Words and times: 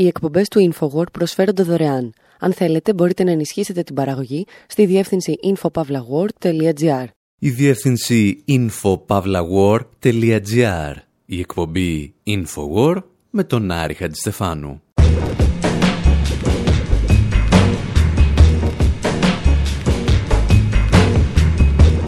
Οι 0.00 0.06
εκπομπές 0.06 0.48
του 0.48 0.72
InfoWord 0.72 1.12
προσφέρονται 1.12 1.62
δωρεάν. 1.62 2.12
Αν 2.38 2.52
θέλετε, 2.52 2.94
μπορείτε 2.94 3.24
να 3.24 3.30
ενισχύσετε 3.30 3.82
την 3.82 3.94
παραγωγή 3.94 4.46
στη 4.66 4.86
διεύθυνση 4.86 5.34
infopavlagor.gr. 5.42 7.04
Η 7.38 7.50
διεύθυνση 7.50 8.44
infopavlagor.gr. 8.48 10.94
Η 11.26 11.38
εκπομπή 11.38 12.14
InfoWord 12.26 13.02
με 13.30 13.44
τον 13.44 13.70
Άρη 13.70 13.94
Χατζηστεφάνου. 13.94 14.82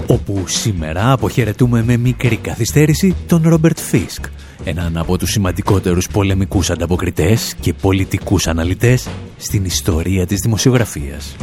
Όπου 0.06 0.44
σήμερα 0.46 1.12
αποχαιρετούμε 1.12 1.82
με 1.82 1.96
μικρή 1.96 2.36
καθυστέρηση 2.36 3.14
τον 3.26 3.42
Ρόμπερτ 3.44 3.78
Φίσκ, 3.78 4.24
έναν 4.64 4.96
από 4.96 5.18
τους 5.18 5.30
σημαντικότερους 5.30 6.06
πολεμικούς 6.08 6.70
ανταποκριτές 6.70 7.54
και 7.60 7.72
πολιτικούς 7.72 8.46
αναλυτές 8.46 9.08
στην 9.36 9.64
ιστορία 9.64 10.26
της 10.26 10.38
δημοσιογραφίας. 10.40 11.36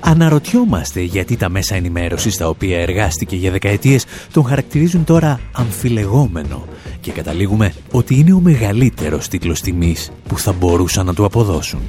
Αναρωτιόμαστε 0.00 1.00
γιατί 1.00 1.36
τα 1.36 1.48
μέσα 1.48 1.74
ενημέρωσης 1.74 2.36
τα 2.36 2.48
οποία 2.48 2.80
εργάστηκε 2.80 3.36
για 3.36 3.50
δεκαετίες 3.50 4.04
τον 4.32 4.44
χαρακτηρίζουν 4.44 5.04
τώρα 5.04 5.40
αμφιλεγόμενο 5.52 6.66
και 7.00 7.12
καταλήγουμε 7.12 7.74
ότι 7.90 8.14
είναι 8.14 8.32
ο 8.32 8.40
μεγαλύτερος 8.40 9.28
τίτλος 9.28 9.60
τιμής 9.60 10.10
που 10.28 10.38
θα 10.38 10.52
μπορούσαν 10.52 11.06
να 11.06 11.14
του 11.14 11.24
αποδώσουν. 11.24 11.80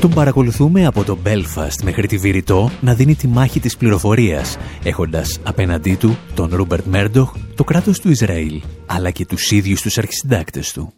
Τον 0.00 0.10
παρακολουθούμε 0.10 0.86
από 0.86 1.04
το 1.04 1.18
Belfast 1.24 1.82
μέχρι 1.82 2.06
τη 2.06 2.16
Βηρητό 2.16 2.70
να 2.80 2.94
δίνει 2.94 3.14
τη 3.14 3.28
μάχη 3.28 3.60
της 3.60 3.76
πληροφορίας, 3.76 4.56
έχοντας 4.82 5.40
απέναντί 5.42 5.94
του 5.94 6.18
τον 6.34 6.50
Ρούμπερτ 6.52 6.84
Μέρντοχ, 6.86 7.34
το 7.54 7.64
κράτος 7.64 8.00
του 8.00 8.10
Ισραήλ, 8.10 8.62
αλλά 8.86 9.10
και 9.10 9.26
τους 9.26 9.50
ίδιους 9.50 9.80
τους 9.80 9.98
αρχισυντάκτες 9.98 10.72
του. 10.72 10.92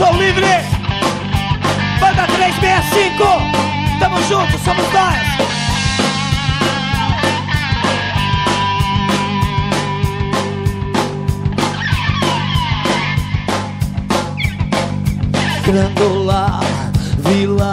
Show 0.00 0.16
livre! 0.16 0.64
Banda 2.00 2.26
365! 2.26 3.22
Tamo 3.98 4.16
junto, 4.22 4.58
somos 4.64 4.86
nós! 4.94 5.18
Grandola, 15.66 16.60
Vila 17.18 17.69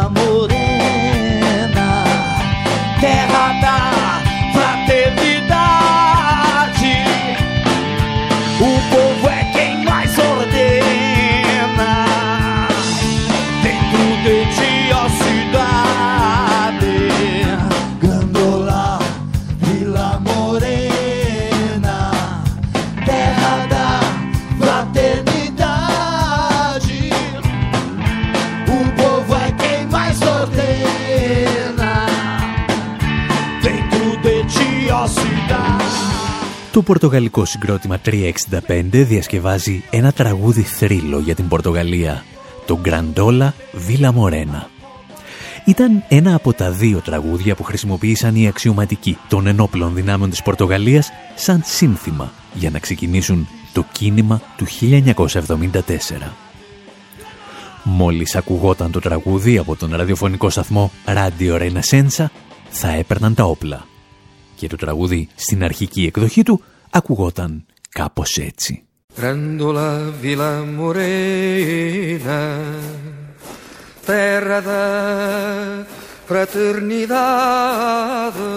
Το 36.77 36.83
πορτογαλικό 36.83 37.45
συγκρότημα 37.45 37.99
365 38.05 38.31
διασκευάζει 38.91 39.83
ένα 39.89 40.11
τραγούδι 40.11 40.61
θρύλο 40.61 41.19
για 41.19 41.35
την 41.35 41.47
Πορτογαλία, 41.47 42.23
το 42.65 42.79
Grandola 42.85 43.49
Villa 43.87 44.11
Morena. 44.13 44.65
Ήταν 45.65 46.03
ένα 46.07 46.35
από 46.35 46.53
τα 46.53 46.71
δύο 46.71 46.99
τραγούδια 46.99 47.55
που 47.55 47.63
χρησιμοποίησαν 47.63 48.35
οι 48.35 48.47
αξιωματικοί 48.47 49.17
των 49.27 49.47
ενόπλων 49.47 49.93
δυνάμεων 49.93 50.29
της 50.29 50.41
Πορτογαλίας 50.41 51.09
σαν 51.35 51.61
σύνθημα 51.65 52.31
για 52.53 52.69
να 52.69 52.79
ξεκινήσουν 52.79 53.47
το 53.73 53.85
κίνημα 53.91 54.41
του 54.57 54.65
1974. 54.65 56.31
Μόλις 57.83 58.35
ακουγόταν 58.35 58.91
το 58.91 58.99
τραγούδι 58.99 59.57
από 59.57 59.75
τον 59.75 59.95
ραδιοφωνικό 59.95 60.49
σταθμό 60.49 60.91
Radio 61.05 61.59
Renaissance, 61.61 62.25
θα 62.69 62.89
έπαιρναν 62.89 63.33
τα 63.33 63.43
όπλα 63.43 63.85
και 64.57 64.67
το 64.67 64.75
τραγούδι 64.75 65.29
στην 65.35 65.63
αρχική 65.63 66.05
εκδοχή 66.05 66.43
του 66.43 66.61
ακουγόταν 66.89 67.65
κάπως 67.89 68.37
έτσι. 68.37 68.81
Grandola 69.19 69.89
Villa 70.21 70.53
Morena 70.77 72.41
Terra 74.05 74.59
da 74.69 74.85
fraternidade 76.27 78.47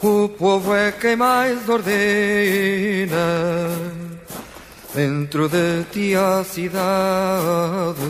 O 0.00 0.28
povo 0.40 0.74
é 0.74 0.90
quem 1.00 1.14
mais 1.14 1.68
ordena 1.68 3.28
Dentro 4.92 5.48
de 5.48 5.84
ti 5.92 6.16
a 6.16 6.42
cidade 6.42 8.08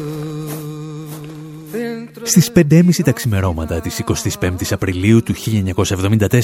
Στις 2.23 2.53
5.30 2.55 2.91
τα 3.05 3.13
ξημερώματα 3.13 3.81
της 3.81 4.03
25ης 4.41 4.71
Απριλίου 4.71 5.23
του 5.23 5.35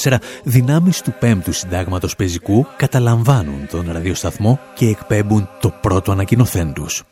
1974, 0.01 0.17
δυνάμεις 0.45 1.01
του 1.01 1.15
5ου 1.21 1.51
Συντάγματος 1.51 2.17
Πεζικού 2.17 2.67
καταλαμβάνουν 2.77 3.67
τον 3.71 3.93
ραδιοσταθμό 3.93 4.61
και 4.75 4.87
εκπέμπουν 4.87 5.49
το 5.61 5.75
πρώτο 5.81 6.13
ανακοινωθέν 6.13 6.73
τους. 6.73 7.03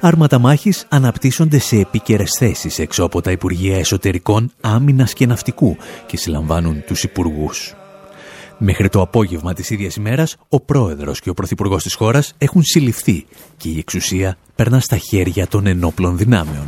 Άρματα 0.00 0.38
μάχης 0.38 0.86
αναπτύσσονται 0.88 1.58
σε 1.58 1.76
επίκαιρες 1.76 2.36
θέσεις 2.38 2.78
έξω 2.78 3.04
από 3.04 3.20
τα 3.20 3.30
Υπουργεία 3.30 3.78
Εσωτερικών, 3.78 4.52
Άμυνας 4.60 5.12
και 5.12 5.26
Ναυτικού 5.26 5.76
και 6.06 6.16
συλλαμβάνουν 6.16 6.84
τους 6.86 7.02
υπουργούς. 7.04 7.74
Μέχρι 8.58 8.88
το 8.88 9.00
απόγευμα 9.00 9.52
της 9.52 9.70
ίδιας 9.70 9.96
ημέρας, 9.96 10.36
ο 10.48 10.60
πρόεδρος 10.60 11.20
και 11.20 11.30
ο 11.30 11.34
πρωθυπουργός 11.34 11.82
της 11.82 11.94
χώρας 11.94 12.34
έχουν 12.38 12.62
συλληφθεί 12.64 13.26
και 13.56 13.68
η 13.68 13.78
εξουσία 13.78 14.36
περνά 14.54 14.80
στα 14.80 14.96
χέρια 14.96 15.46
των 15.46 15.66
ενόπλων 15.66 16.16
δυνάμεων. 16.16 16.66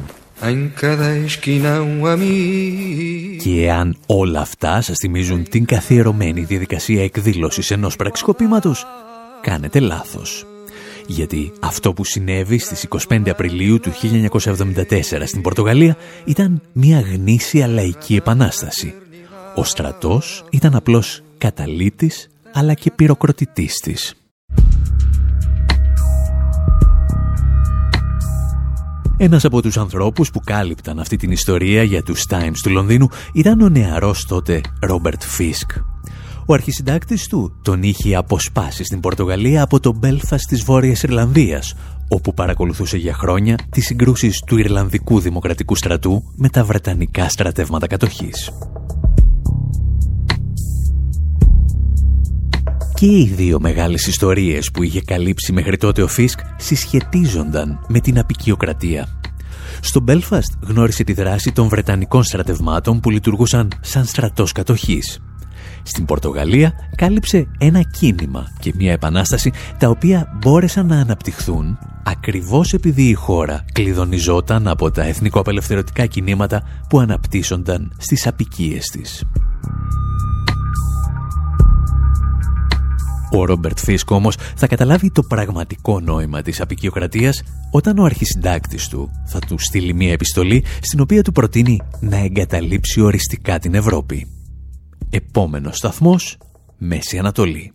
Και 3.43 3.65
εάν 3.65 3.97
όλα 4.07 4.41
αυτά 4.41 4.81
σας 4.81 4.97
θυμίζουν 5.01 5.49
την 5.49 5.65
καθιερωμένη 5.65 6.41
διαδικασία 6.41 7.03
εκδήλωσης 7.03 7.71
ενός 7.71 7.97
πραξικοπήματος, 7.97 8.87
κάνετε 9.41 9.81
λάθος. 9.81 10.47
Γιατί 11.07 11.53
αυτό 11.61 11.93
που 11.93 12.05
συνέβη 12.05 12.59
στις 12.59 12.87
25 13.09 13.31
Απριλίου 13.31 13.81
του 13.81 13.93
1974 13.93 15.27
στην 15.27 15.41
Πορτογαλία 15.41 15.97
ήταν 16.25 16.63
μια 16.73 17.01
γνήσια 17.01 17.67
λαϊκή 17.67 18.17
επανάσταση. 18.17 18.95
Ο 19.55 19.65
στρατός 19.65 20.45
ήταν 20.51 20.75
απλώς 20.75 21.23
καταλήτης 21.39 22.29
αλλά 22.53 22.75
και 22.75 22.91
πυροκροτητής 22.91 23.75
της. 23.75 24.15
Ένας 29.17 29.45
από 29.45 29.63
τους 29.63 29.77
ανθρώπους 29.77 30.31
που 30.31 30.41
κάλυπταν 30.45 30.99
αυτή 30.99 31.17
την 31.17 31.31
ιστορία 31.31 31.83
για 31.83 32.03
τους 32.03 32.25
Times 32.29 32.57
του 32.63 32.71
Λονδίνου 32.71 33.09
ήταν 33.33 33.61
ο 33.61 33.69
νεαρός 33.69 34.25
τότε 34.27 34.61
Ρόμπερτ 34.81 35.23
Φίσκ. 35.23 35.71
Ο 36.47 36.55
αρχισυντάκτης 36.55 37.27
του 37.27 37.61
τον 37.63 37.83
είχε 37.83 38.15
αποσπάσει 38.15 38.85
στην 38.85 39.01
Πορτογαλία 39.01 39.63
από 39.63 39.81
το 39.81 39.95
Μπέλφας 39.95 40.43
της 40.43 40.63
Βόρειας 40.63 41.03
Ιρλανδίας, 41.03 41.75
όπου 42.09 42.35
παρακολουθούσε 42.35 42.97
για 42.97 43.15
χρόνια 43.15 43.59
τις 43.71 43.87
συγκρούσεις 43.87 44.43
του 44.47 44.59
Ιρλανδικού 44.59 45.21
Δημοκρατικού 45.21 45.77
Στρατού 45.77 46.23
με 46.37 46.49
τα 46.49 46.65
Βρετανικά 46.65 47.29
στρατεύματα 47.29 47.87
κατοχής. 47.87 48.51
Και 53.05 53.11
οι 53.11 53.33
δύο 53.35 53.61
μεγάλες 53.61 54.07
ιστορίες 54.07 54.71
που 54.71 54.83
είχε 54.83 55.01
καλύψει 55.01 55.53
μέχρι 55.53 55.77
τότε 55.77 56.03
ο 56.03 56.09
Φίσκ 56.09 56.39
συσχετίζονταν 56.57 57.85
με 57.89 58.01
την 58.01 58.19
απικιοκρατία. 58.19 59.09
Στο 59.81 60.01
Μπέλφαστ 60.01 60.53
γνώρισε 60.61 61.05
τη 61.05 61.13
δράση 61.13 61.53
των 61.53 61.69
Βρετανικών 61.69 62.23
στρατευμάτων 62.23 63.01
που 63.01 63.11
λειτουργούσαν 63.11 63.73
σαν 63.81 64.05
στρατός 64.05 64.53
κατοχής. 64.53 65.21
Στην 65.83 66.05
Πορτογαλία 66.05 66.73
κάλυψε 66.97 67.47
ένα 67.59 67.83
κίνημα 67.83 68.47
και 68.61 68.73
μια 68.77 68.93
επανάσταση 68.93 69.53
τα 69.79 69.89
οποία 69.89 70.39
μπόρεσαν 70.39 70.87
να 70.87 71.01
αναπτυχθούν 71.01 71.79
ακριβώς 72.05 72.73
επειδή 72.73 73.09
η 73.09 73.15
χώρα 73.15 73.65
κλειδονιζόταν 73.73 74.69
από 74.69 74.91
τα 74.91 75.03
εθνικοαπελευθερωτικά 75.03 76.07
κινήματα 76.07 76.63
που 76.89 76.99
αναπτύσσονταν 76.99 77.93
στις 77.99 78.27
απικίες 78.27 78.85
της. 78.85 79.25
Ο 83.37 83.45
Ρόμπερτ 83.45 83.79
Φίσκ 83.79 84.11
όμως 84.11 84.37
θα 84.57 84.67
καταλάβει 84.67 85.11
το 85.11 85.23
πραγματικό 85.23 86.01
νόημα 86.01 86.43
της 86.43 86.61
απεικιοκρατίας 86.61 87.43
όταν 87.71 87.99
ο 87.99 88.05
αρχισυντάκτης 88.05 88.89
του 88.89 89.11
θα 89.27 89.39
του 89.39 89.59
στείλει 89.59 89.95
μια 89.95 90.13
επιστολή 90.13 90.65
στην 90.81 91.01
οποία 91.01 91.23
του 91.23 91.33
προτείνει 91.33 91.81
να 92.01 92.17
εγκαταλείψει 92.17 93.01
οριστικά 93.01 93.59
την 93.59 93.75
Ευρώπη. 93.75 94.27
Επόμενος 95.11 95.77
σταθμός, 95.77 96.39
Μέση 96.79 97.19
Ανατολή. 97.19 97.74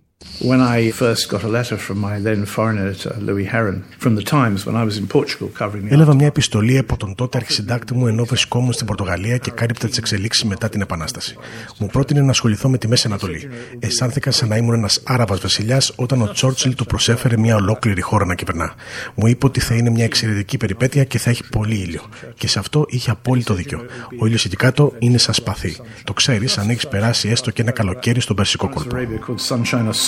When 0.51 0.61
I 0.61 0.91
first 0.91 1.23
got 1.33 1.43
a 1.43 1.51
letter 1.57 1.77
from 1.85 1.97
my 2.07 2.15
then 2.27 2.45
foreign 2.45 2.77
editor, 2.85 3.13
Louis 3.27 3.47
Heron, 3.53 3.77
from 4.03 4.13
the 4.15 4.25
Times 4.37 4.65
when 4.65 4.75
I 4.81 4.83
was 4.89 4.97
in 4.97 5.07
Portugal 5.07 5.49
covering 5.59 5.87
the 5.87 5.93
Έλαβα 5.93 6.15
μια 6.15 6.27
επιστολή 6.27 6.77
από 6.77 6.97
τον 6.97 7.15
τότε 7.15 7.37
αρχισυντάκτη 7.37 7.93
μου 7.93 8.07
ενώ 8.07 8.25
βρισκόμουν 8.25 8.73
στην 8.73 8.85
Πορτογαλία 8.85 9.37
και 9.37 9.51
κάλυπτα 9.51 9.87
τις 9.87 9.97
εξελίξεις 9.97 10.43
μετά 10.43 10.69
την 10.69 10.81
Επανάσταση. 10.81 11.35
Μου 11.77 11.87
πρότεινε 11.87 12.21
να 12.21 12.29
ασχοληθώ 12.29 12.69
με 12.69 12.77
τη 12.77 12.87
Μέση 12.87 13.07
Ανατολή. 13.07 13.49
Αισθάνθηκα 13.79 14.31
σαν 14.31 14.49
να 14.49 14.57
ήμουν 14.57 14.73
ένας 14.73 15.01
Άραβας 15.03 15.39
βασιλιάς 15.39 15.93
όταν 15.95 16.21
ο 16.21 16.31
Τσόρτσιλ 16.31 16.75
του 16.75 16.85
προσέφερε 16.85 17.37
μια 17.37 17.55
ολόκληρη 17.55 18.01
χώρα 18.01 18.25
να 18.25 18.35
κυβερνά. 18.35 18.73
Μου 19.15 19.27
είπε 19.27 19.45
ότι 19.45 19.59
θα 19.59 19.75
είναι 19.75 19.89
μια 19.89 20.03
εξαιρετική 20.03 20.57
περιπέτεια 20.57 21.03
και 21.03 21.17
θα 21.17 21.29
έχει 21.29 21.43
πολύ 21.49 21.75
ήλιο. 21.75 22.01
Και 22.35 22.47
σε 22.47 22.59
αυτό 22.59 22.85
είχε 22.87 23.11
απόλυτο 23.11 23.53
δίκιο. 23.53 23.81
Ο 24.19 24.25
ήλιος 24.25 24.45
εκεί 24.45 24.55
κάτω 24.55 24.93
είναι 24.99 25.17
σαν 25.17 25.33
σπαθί. 25.33 25.77
Το 26.03 26.13
ξέρεις 26.13 26.57
αν 26.57 26.69
έχεις 26.69 26.87
περάσει 26.87 27.29
έστω 27.29 27.51
και 27.51 27.61
ένα 27.61 27.71
καλοκαίρι 27.71 28.21
στον 28.21 28.35
Περσικό 28.35 28.69
κόλπο 28.69 28.95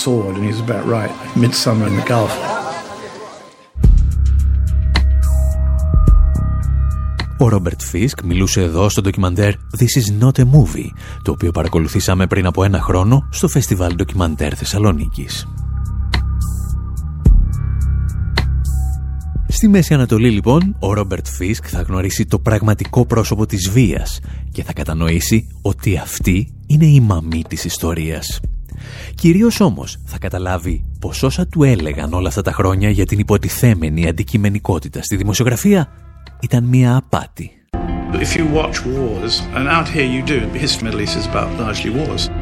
sword 0.04 0.34
and 0.36 0.44
he's 0.48 0.60
about 0.66 0.84
right. 0.96 1.12
Midsummer 1.42 1.86
in 1.90 1.94
the 2.00 2.06
Gulf. 2.12 2.34
Ο 7.38 7.48
Ρόμπερτ 7.48 7.82
Φίσκ 7.82 8.22
μιλούσε 8.22 8.62
εδώ 8.62 8.88
στο 8.88 9.00
ντοκιμαντέρ 9.00 9.52
This 9.52 10.00
is 10.00 10.22
not 10.22 10.38
a 10.38 10.44
movie, 10.44 10.90
το 11.22 11.30
οποίο 11.30 11.50
παρακολουθήσαμε 11.50 12.26
πριν 12.26 12.46
από 12.46 12.64
ένα 12.64 12.80
χρόνο 12.80 13.28
στο 13.30 13.48
Φεστιβάλ 13.48 13.94
Ντοκιμαντέρ 13.94 14.52
Θεσσαλονίκης. 14.56 15.46
Στη 19.48 19.68
Μέση 19.68 19.94
Ανατολή 19.94 20.30
λοιπόν, 20.30 20.76
ο 20.78 20.92
Ρόμπερτ 20.92 21.26
Φίσκ 21.26 21.64
θα 21.68 21.82
γνωρίσει 21.82 22.26
το 22.26 22.38
πραγματικό 22.38 23.06
πρόσωπο 23.06 23.46
της 23.46 23.70
βίας 23.70 24.20
και 24.52 24.62
θα 24.62 24.72
κατανοήσει 24.72 25.46
ότι 25.62 25.96
αυτή 25.96 26.54
είναι 26.66 26.86
η 26.86 27.00
μαμή 27.00 27.44
της 27.48 27.64
ιστορίας. 27.64 28.40
Κυρίως 29.14 29.60
όμως 29.60 29.98
θα 30.04 30.18
καταλάβει 30.18 30.84
πως 31.00 31.22
όσα 31.22 31.46
του 31.46 31.62
έλεγαν 31.62 32.12
όλα 32.12 32.28
αυτά 32.28 32.42
τα 32.42 32.52
χρόνια 32.52 32.90
για 32.90 33.06
την 33.06 33.18
υποτιθέμενη 33.18 34.08
αντικειμενικότητα 34.08 35.02
στη 35.02 35.16
δημοσιογραφία 35.16 35.88
ήταν 36.40 36.64
μία 36.64 36.96
απάτη. 36.96 37.50
If 38.12 38.36
you 38.36 38.44
watch 38.60 38.84
wars, 38.84 39.40
and 39.56 39.66
out 39.76 39.88
here 39.88 40.08
you 40.14 40.22
do, 40.34 40.40
history 40.58 40.76
of 40.76 40.78
the 40.78 40.84
Middle 40.84 41.00
East 41.00 41.16
is 41.16 41.26
about 41.26 41.50
largely 41.58 41.90
wars. 41.98 42.41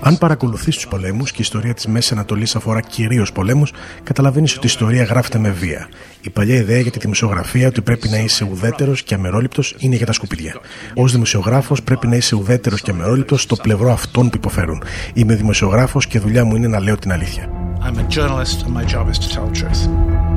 Αν 0.00 0.18
παρακολουθείς 0.18 0.74
τους 0.74 0.86
πολέμους 0.88 1.30
και 1.30 1.36
η 1.38 1.42
ιστορία 1.42 1.74
της 1.74 1.86
Μέσης 1.86 2.12
Ανατολής 2.12 2.56
αφορά 2.56 2.80
κυρίως 2.80 3.32
πολέμους, 3.32 3.72
καταλαβαίνεις 4.02 4.56
ότι 4.56 4.66
η 4.66 4.68
ιστορία 4.68 5.04
γράφεται 5.04 5.38
με 5.38 5.50
βία. 5.50 5.88
Η 6.20 6.30
παλιά 6.30 6.54
ιδέα 6.54 6.80
για 6.80 6.90
τη 6.90 6.98
δημοσιογραφία 6.98 7.68
ότι 7.68 7.80
πρέπει 7.80 8.08
να 8.08 8.18
είσαι 8.18 8.44
ουδέτερος 8.50 9.02
και 9.02 9.14
αμερόληπτος 9.14 9.74
είναι 9.78 9.96
για 9.96 10.06
τα 10.06 10.12
σκουπίδια. 10.12 10.54
Ω 10.94 11.06
δημοσιογράφος 11.06 11.82
πρέπει 11.82 12.06
να 12.06 12.16
είσαι 12.16 12.34
ουδέτερος 12.34 12.80
και 12.80 12.90
αμερόληπτος 12.90 13.42
στο 13.42 13.56
πλευρό 13.56 13.92
αυτών 13.92 14.30
που 14.30 14.36
υποφέρουν. 14.36 14.82
Είμαι 15.14 15.34
δημοσιογράφος 15.34 16.06
και 16.06 16.18
δουλειά 16.18 16.44
μου 16.44 16.56
είναι 16.56 16.68
να 16.68 16.80
λέω 16.80 16.96
την 16.96 17.12
αλήθεια. 17.12 17.48
I'm 17.82 17.98
a 17.98 18.06
journalist 18.16 18.58
and 18.64 18.74
my 18.74 18.84
job 18.84 19.08
is 19.08 19.18
to 19.18 19.28
tell 19.34 19.48
truth. 19.60 20.29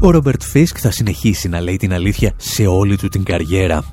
Ο 0.00 0.10
Ρόμπερτ 0.10 0.42
Φίσκ 0.42 0.76
θα 0.80 0.90
συνεχίσει 0.90 1.48
να 1.48 1.60
λέει 1.60 1.76
την 1.76 1.92
αλήθεια 1.92 2.32
σε 2.36 2.66
όλη 2.66 2.96
του 2.96 3.08
την 3.08 3.24
καριέρα 3.24 3.84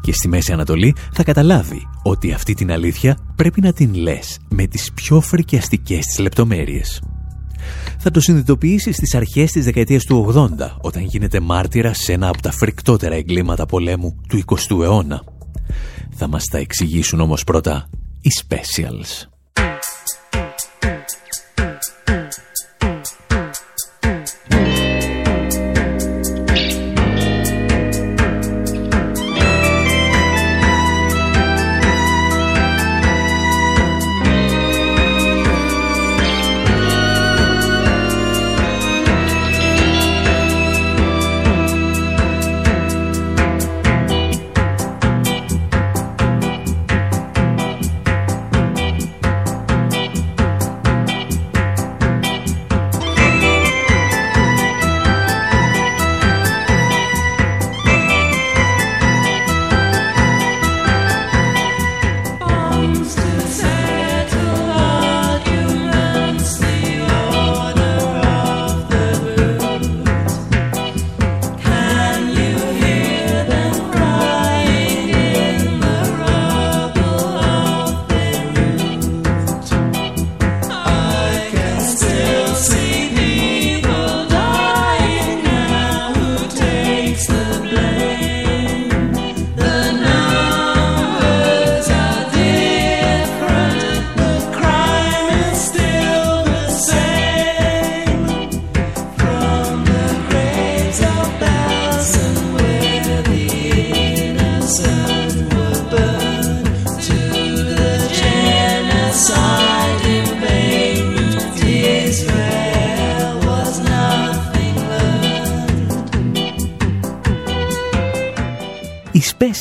και 0.00 0.12
στη 0.12 0.28
Μέση 0.28 0.52
Ανατολή 0.52 0.94
θα 1.12 1.22
καταλάβει 1.22 1.88
ότι 2.02 2.32
αυτή 2.32 2.54
την 2.54 2.72
αλήθεια 2.72 3.18
πρέπει 3.36 3.60
να 3.60 3.72
την 3.72 3.94
λες 3.94 4.38
με 4.48 4.66
τις 4.66 4.92
πιο 4.92 5.20
φρικιαστικές 5.20 6.06
της 6.06 6.18
λεπτομέρειες. 6.18 7.02
Θα 7.98 8.10
το 8.10 8.20
συνειδητοποιήσεις 8.20 8.96
στις 8.96 9.14
αρχές 9.14 9.52
της 9.52 9.64
δεκαετίας 9.64 10.04
του 10.04 10.34
80 10.34 10.76
όταν 10.80 11.02
γίνεται 11.02 11.40
μάρτυρα 11.40 11.94
σε 11.94 12.12
ένα 12.12 12.28
από 12.28 12.42
τα 12.42 12.52
φρικτότερα 12.52 13.14
εγκλήματα 13.14 13.66
πολέμου 13.66 14.16
του 14.28 14.42
20ου 14.46 14.82
αιώνα. 14.82 15.22
Θα 16.10 16.28
μας 16.28 16.44
τα 16.44 16.58
εξηγήσουν 16.58 17.20
όμως 17.20 17.44
πρώτα 17.44 17.88
οι 18.20 18.28
Specials. 18.42 19.39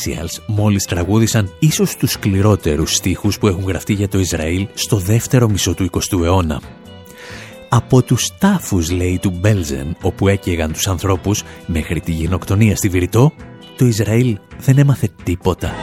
Specials 0.10 0.44
μόλις 0.48 0.86
τραγούδισαν 0.86 1.52
ίσως 1.60 1.96
τους 1.96 2.12
σκληρότερους 2.12 2.96
στίχους 2.96 3.38
που 3.38 3.48
έχουν 3.48 3.64
γραφτεί 3.68 3.94
για 3.94 4.08
το 4.08 4.20
Ισραήλ 4.20 4.68
στο 4.74 4.98
δεύτερο 4.98 5.50
μισό 5.50 5.74
του 5.74 5.90
20ου 5.92 6.24
αιώνα. 6.24 6.62
Από 7.70 8.02
τους 8.02 8.38
τάφους, 8.38 8.92
λέει, 8.92 9.20
του 9.22 9.34
Μπέλζεν, 9.40 9.96
όπου 10.02 10.28
έκαιγαν 10.28 10.72
τους 10.72 10.88
ανθρώπους 10.88 11.44
μέχρι 11.66 12.00
τη 12.00 12.12
γενοκτονία 12.12 12.76
στη 12.76 12.90
Βηρητό, 12.90 13.34
το 13.78 13.86
Ισραήλ 13.86 14.38
δεν 14.60 14.78
έμαθε 14.78 15.10
τίποτα. 15.24 15.74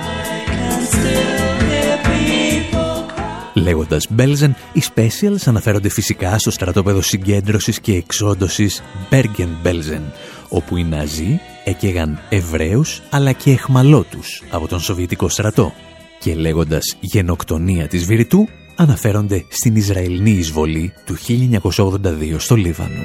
Λέγοντας 3.55 4.07
Μπέλζεν, 4.11 4.57
οι 4.73 4.83
Specials 4.95 5.43
αναφέρονται 5.45 5.89
φυσικά 5.89 6.39
στο 6.39 6.51
στρατόπεδο 6.51 7.01
συγκέντρωσης 7.01 7.81
και 7.81 7.95
εξόντωσης 7.95 8.83
Bergen-Belsen, 9.11 10.03
όπου 10.49 10.77
οι 10.77 10.85
Ναζί 10.85 11.41
έκαιγαν 11.65 12.19
Εβραίους 12.29 13.03
αλλά 13.11 13.33
και 13.33 13.51
εχμαλώτους 13.51 14.43
από 14.51 14.69
τον 14.69 14.81
Σοβιετικό 14.81 15.29
στρατό. 15.29 15.73
Και 16.19 16.35
λέγοντας 16.35 16.97
γενοκτονία 17.01 17.89
της 17.89 18.05
Βηρητού, 18.05 18.49
αναφέρονται 18.77 19.45
στην 19.49 19.77
Ισραηλινή 19.77 20.31
εισβολή 20.31 20.93
του 21.05 21.17
1982 21.17 22.37
στο 22.39 22.55
Λίβανο. 22.55 23.03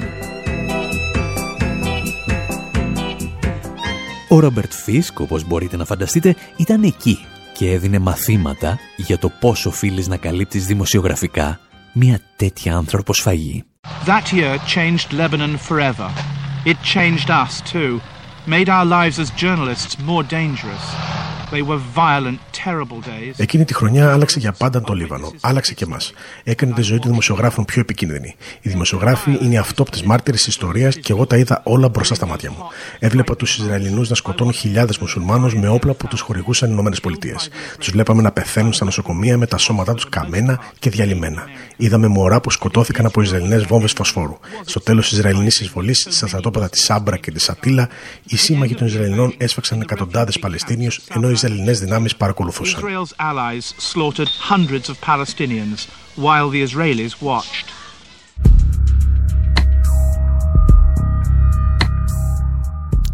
Ο 4.28 4.38
Ρόμπερτ 4.38 4.72
Φίσκ, 4.72 5.20
όπως 5.20 5.46
μπορείτε 5.46 5.76
να 5.76 5.84
φανταστείτε, 5.84 6.34
ήταν 6.56 6.82
εκεί 6.82 7.18
και 7.52 7.70
έδινε 7.70 7.98
μαθήματα 7.98 8.78
για 8.96 9.18
το 9.18 9.32
πώς 9.40 9.66
οφείλεις 9.66 10.08
να 10.08 10.16
καλύπτεις 10.16 10.66
δημοσιογραφικά 10.66 11.60
μια 11.92 12.20
τέτοια 12.36 12.76
άνθρωπος 12.76 13.16
σφαγή. 13.16 13.64
That 14.06 14.32
year 14.32 14.58
changed 14.74 15.10
Lebanon 15.20 15.56
forever. 15.68 16.41
It 16.64 16.80
changed 16.82 17.30
us 17.30 17.60
too. 17.60 18.00
Made 18.46 18.68
our 18.68 18.84
lives 18.84 19.18
as 19.18 19.30
journalists 19.30 19.98
more 19.98 20.22
dangerous. 20.22 21.31
Εκείνη 23.36 23.64
τη 23.64 23.74
χρονιά 23.74 24.12
άλλαξε 24.12 24.38
για 24.38 24.52
πάντα 24.52 24.80
το 24.80 24.92
Λίβανο. 24.92 25.32
Άλλαξε 25.40 25.74
και 25.74 25.84
εμά. 25.84 25.96
Έκανε 26.44 26.72
τη 26.72 26.82
ζωή 26.82 26.98
των 26.98 27.10
δημοσιογράφων 27.10 27.64
πιο 27.64 27.80
επικίνδυνη. 27.80 28.36
Οι 28.60 28.68
δημοσιογράφοι 28.68 29.38
είναι 29.42 29.54
οι 29.54 29.56
αυτόπτες 29.56 30.02
μάρτυρες 30.02 30.38
της 30.38 30.48
ιστορίας 30.48 30.96
και 30.96 31.12
εγώ 31.12 31.26
τα 31.26 31.36
είδα 31.36 31.60
όλα 31.64 31.88
μπροστά 31.88 32.14
στα 32.14 32.26
μάτια 32.26 32.50
μου. 32.50 32.56
Έβλεπα 32.98 33.36
τους 33.36 33.58
Ισραηλινούς 33.58 34.08
να 34.08 34.14
σκοτώνουν 34.14 34.52
χιλιάδες 34.52 34.98
μουσουλμάνους 34.98 35.54
με 35.54 35.68
όπλα 35.68 35.94
που 35.94 36.06
τους 36.06 36.20
χορηγούσαν 36.20 36.70
οι 36.70 36.74
ΗΠΑ. 36.74 37.36
Τους 37.78 37.90
βλέπαμε 37.90 38.22
να 38.22 38.32
πεθαίνουν 38.32 38.72
στα 38.72 38.84
νοσοκομεία 38.84 39.38
με 39.38 39.46
τα 39.46 39.58
σώματά 39.58 39.94
τους 39.94 40.08
καμένα 40.08 40.60
και 40.78 40.90
διαλυμένα. 40.90 41.42
Είδαμε 41.76 42.06
μωρά 42.06 42.40
που 42.40 42.50
σκοτώθηκαν 42.50 43.06
από 43.06 43.22
Ισραηλινές 43.22 43.64
βόμβες 43.64 43.92
φωσφόρου. 43.92 44.38
Στο 44.64 44.80
τέλος 44.80 45.08
της 45.08 45.18
Ισραηλινής 45.18 45.60
εισβολής 45.60 46.06
στα 46.10 46.26
στρατόπεδα 46.26 46.68
της 46.68 46.84
Σάμπρα 46.84 47.16
και 47.16 47.30
της 47.30 47.48
Ατήλα, 47.48 47.88
οι 48.26 48.36
σύμμαχοι 48.36 48.74
των 48.74 48.86
Ισραηλινών 48.86 49.34
έσφαξαν 49.38 49.80
εκατοντάδες 49.80 50.38
Παλαιστίνιους 50.38 51.00
ενώ 51.14 51.30
οι 51.30 51.34
Ισραηλινές 51.42 51.78
δυνάμεις 51.78 52.16
παρακολουθούσαν. 52.16 52.80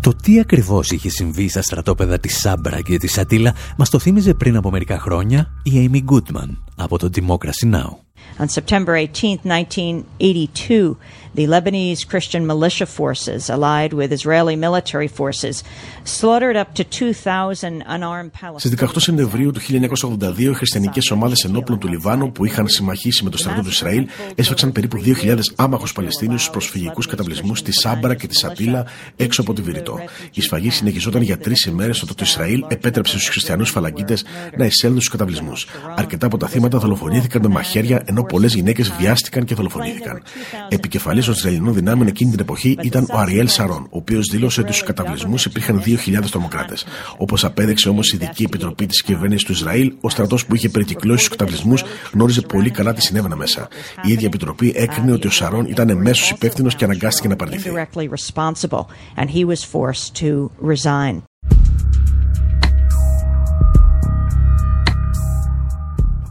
Το 0.00 0.14
τι 0.14 0.40
ακριβώς 0.40 0.90
είχε 0.90 1.08
συμβεί 1.08 1.48
στα 1.48 1.62
στρατόπεδα 1.62 2.18
της 2.18 2.38
Σάμπρα 2.38 2.80
και 2.80 2.96
της 2.96 3.18
Ατήλα 3.18 3.54
μας 3.76 3.90
το 3.90 3.98
θύμιζε 3.98 4.34
πριν 4.34 4.56
από 4.56 4.70
μερικά 4.70 4.98
χρόνια 4.98 5.50
η 5.62 5.90
Amy 5.90 6.12
Goodman 6.12 6.48
από 6.76 6.98
το 6.98 7.10
Democracy 7.14 7.74
Now! 7.74 8.08
On 8.38 8.46
September 8.46 8.94
18, 8.94 9.38
1982, 9.42 10.96
the 11.34 11.46
Lebanese 11.46 12.06
Christian 12.06 12.46
militia 12.46 12.86
forces, 12.86 13.50
allied 13.50 13.92
with 13.92 14.12
Israeli 14.12 14.56
military 14.56 15.08
forces, 15.08 15.62
slaughtered 16.04 16.56
up 16.56 16.74
to 16.74 16.84
2,000 16.84 17.84
unarmed 17.86 18.32
Palestinians. 18.32 18.58
Στις 18.58 18.70
18 18.70 19.00
Σεπτεμβρίου 19.00 19.50
του 19.50 19.60
1982, 19.60 20.50
οι 20.50 20.54
χριστιανικές 20.54 21.10
ομάδες 21.10 21.44
ενόπλων 21.44 21.78
του 21.78 21.88
Λιβάνου 21.88 22.32
που 22.32 22.44
είχαν 22.44 22.68
συμμαχίσει 22.68 23.24
με 23.24 23.30
το 23.30 23.38
στρατό 23.38 23.62
του 23.62 23.68
Ισραήλ 23.68 24.06
έσφαξαν 24.34 24.72
περίπου 24.72 25.02
2.000 25.04 25.38
άμαχους 25.56 25.92
Παλαιστίνιους 25.92 26.40
στους 26.40 26.52
προσφυγικούς 26.52 27.06
καταβλισμούς 27.06 27.58
στη 27.58 27.72
Σάμπαρα 27.72 28.14
και 28.14 28.26
της 28.26 28.38
Σατήλα 28.38 28.86
έξω 29.16 29.40
από 29.40 29.52
τη 29.52 29.62
Βηρητό. 29.62 29.98
Η 30.32 30.40
σφαγή 30.40 30.70
συνεχιζόταν 30.70 31.22
για 31.22 31.38
τρεις 31.38 31.64
ημέρες 31.64 32.02
όταν 32.02 32.14
το 32.16 32.22
Ισραήλ 32.26 32.64
επέτρεψε 32.68 33.18
στους 33.18 33.28
χριστιανούς 33.28 33.70
φαλαγγίτες 33.70 34.24
να 34.56 34.64
εισέλθουν 34.64 35.00
στους 35.00 35.12
καταβλισμούς. 35.12 35.66
Αρκετά 35.96 36.26
από 36.26 36.36
τα 36.36 36.46
θύματα 36.46 36.78
δολοφονήθηκαν 36.78 37.42
με 37.42 37.48
μαχαίρια 37.48 38.02
ενώ 38.04 38.22
πολλές 38.22 38.54
γυναίκες 38.54 38.92
βιάστηκαν 38.98 39.44
και 39.44 39.54
δολοφονήθηκαν. 39.54 40.22
Επικεφαλής 40.68 41.17
των 41.24 41.34
Ισραηλινών 41.34 41.74
δυνάμεων 41.74 42.06
εκείνη 42.06 42.30
την 42.30 42.40
εποχή 42.40 42.76
ήταν 42.82 43.06
ο 43.12 43.18
Αριέλ 43.18 43.48
Σαρών, 43.48 43.82
ο 43.82 43.96
οποίος 43.96 44.28
δήλωσε 44.30 44.60
ότι 44.60 44.72
στου 44.72 44.84
καταβλισμούς 44.84 45.44
υπήρχαν 45.44 45.82
2.000 45.86 46.24
τρομοκράτες. 46.30 46.86
Όπως 47.16 47.44
απέδειξε 47.44 47.88
όμως 47.88 48.12
η 48.12 48.16
ειδική 48.16 48.42
επιτροπή 48.42 48.86
της 48.86 49.02
κυβέρνησης 49.02 49.46
του 49.46 49.52
Ισραήλ, 49.52 49.92
ο 50.00 50.08
στρατός 50.08 50.46
που 50.46 50.54
είχε 50.54 50.68
περικυκλώσει 50.68 51.18
τους 51.18 51.28
καταβλισμούς 51.28 51.84
γνώριζε 52.12 52.40
πολύ 52.40 52.70
καλά 52.70 52.92
τι 52.94 53.00
συνέβαινα 53.00 53.36
μέσα. 53.36 53.68
Η 54.02 54.12
ίδια 54.12 54.26
επιτροπή 54.26 54.72
έκρινε 54.76 55.12
ότι 55.12 55.26
ο 55.26 55.30
Σαρών 55.30 55.66
ήταν 55.66 55.88
εμέσως 55.88 56.30
υπεύθυνος 56.30 56.74
και 56.74 56.84
αναγκάστηκε 56.84 57.28
να 57.28 57.36
παρληθεί. 57.36 57.70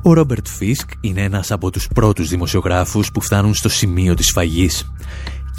Ο 0.08 0.14
Ρόμπερτ 0.14 0.48
Φίσκ 0.48 0.90
είναι 1.02 1.22
ένας 1.22 1.52
από 1.52 1.72
τους 1.72 1.88
πρώτους 1.88 2.30
δημοσιογράφους 2.30 3.12
που 3.12 3.22
φτάνουν 3.22 3.54
στο 3.54 3.70
σημείο 3.70 4.14
της 4.14 4.32
φαγής 4.32 4.92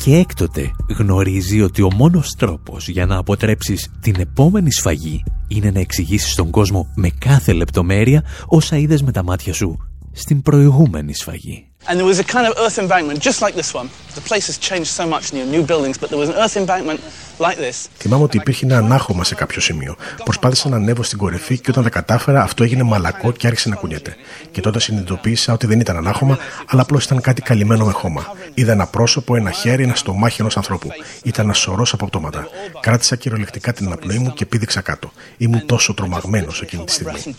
και 0.05 0.17
έκτοτε 0.17 0.71
γνωρίζει 0.99 1.61
ότι 1.63 1.83
ο 1.83 1.93
μόνος 1.95 2.35
τρόπος 2.39 2.89
για 2.89 3.07
να 3.07 3.17
αποτρέψεις 3.17 3.91
την 4.01 4.15
επόμενη 4.19 4.73
σφαγή 4.73 5.25
είναι 5.49 5.71
να 5.71 5.81
εξηγήσεις 5.81 6.33
στον 6.33 6.51
κόσμο 6.51 6.93
με 6.95 7.11
κάθε 7.19 7.53
λεπτομέρεια 7.53 8.25
όσα 8.47 8.77
είδες 8.77 9.03
με 9.03 9.13
τα 9.13 9.23
μάτια 9.23 9.53
σου 9.53 9.77
στην 10.13 10.43
προηγούμενη 10.43 11.15
σφαγή. 11.15 11.68
And 11.89 11.99
there 11.99 12.11
was 12.13 12.19
a 12.19 12.29
kind 12.37 12.47
of 12.51 12.53
earth 12.65 12.79
embankment, 12.85 13.19
just 13.29 13.41
like 13.45 13.55
this 13.61 13.73
one. 13.81 13.89
The 14.15 14.25
place 14.31 14.47
has 14.51 14.59
changed 14.69 14.91
so 15.01 15.05
much, 15.15 15.25
new, 15.37 15.47
new 15.55 15.63
buildings, 15.71 15.97
but 16.01 16.09
there 16.11 16.21
was 16.25 16.29
an 16.29 16.39
earth 16.43 16.57
embankment 16.63 17.01
like 17.39 17.57
this. 17.57 17.89
Θυμάμαι 17.99 18.23
ότι 18.23 18.37
υπήρχε 18.37 18.65
ένα 18.65 18.77
ανάχωμα 18.77 19.25
σε 19.25 19.35
κάποιο 19.35 19.61
σημείο. 19.61 19.97
Προσπάθησα 20.25 20.69
να 20.69 20.77
ανέβω 20.77 21.03
στην 21.03 21.19
κορυφή 21.19 21.59
και 21.59 21.71
όταν 21.71 21.83
τα 21.83 21.91
κατάφερα 21.91 22.43
αυτό 22.43 22.65
έγινε 22.65 22.83
μαλακό 22.83 23.33
και 23.33 23.47
άρχισε 23.47 23.69
να 23.69 23.75
κουνιέται. 23.75 24.17
Και 24.51 24.61
τότε 24.61 24.81
συνειδητοποίησα 24.81 25.53
ότι 25.53 25.67
δεν 25.67 25.81
ήταν 25.81 25.97
ανάχωμα, 25.97 26.39
αλλά 26.67 26.83
απλώς 26.83 27.05
ήταν 27.05 27.21
κάτι 27.21 27.43
καλυμμένο 27.43 27.85
με 27.85 27.93
χώμα. 27.93 28.37
Είδα 28.55 28.73
ένα 28.73 28.87
πρόσωπο, 28.87 29.37
ένα 29.37 29.51
χέρι, 29.51 29.83
ένα 29.83 29.95
στομάχι 29.95 30.41
ενός 30.41 30.57
ανθρώπου. 30.57 30.89
Ήταν 31.23 31.45
ένας 31.45 31.59
σωρός 31.59 31.93
από 31.93 32.07
πτώματα. 32.07 32.49
Κράτησα 32.81 33.17
κυριολεκτικά 33.17 33.73
την 33.73 33.87
αναπνοή 33.87 34.19
μου 34.19 34.33
και 34.33 34.47
πήδηξα 34.47 34.81
κάτω. 34.81 35.13
Ήμουν 35.37 35.67
τόσο 35.67 35.95
τρομαγμένος 35.95 36.63
εκείνη 36.63 36.85
τη 36.85 36.93
στιγμή 36.93 37.35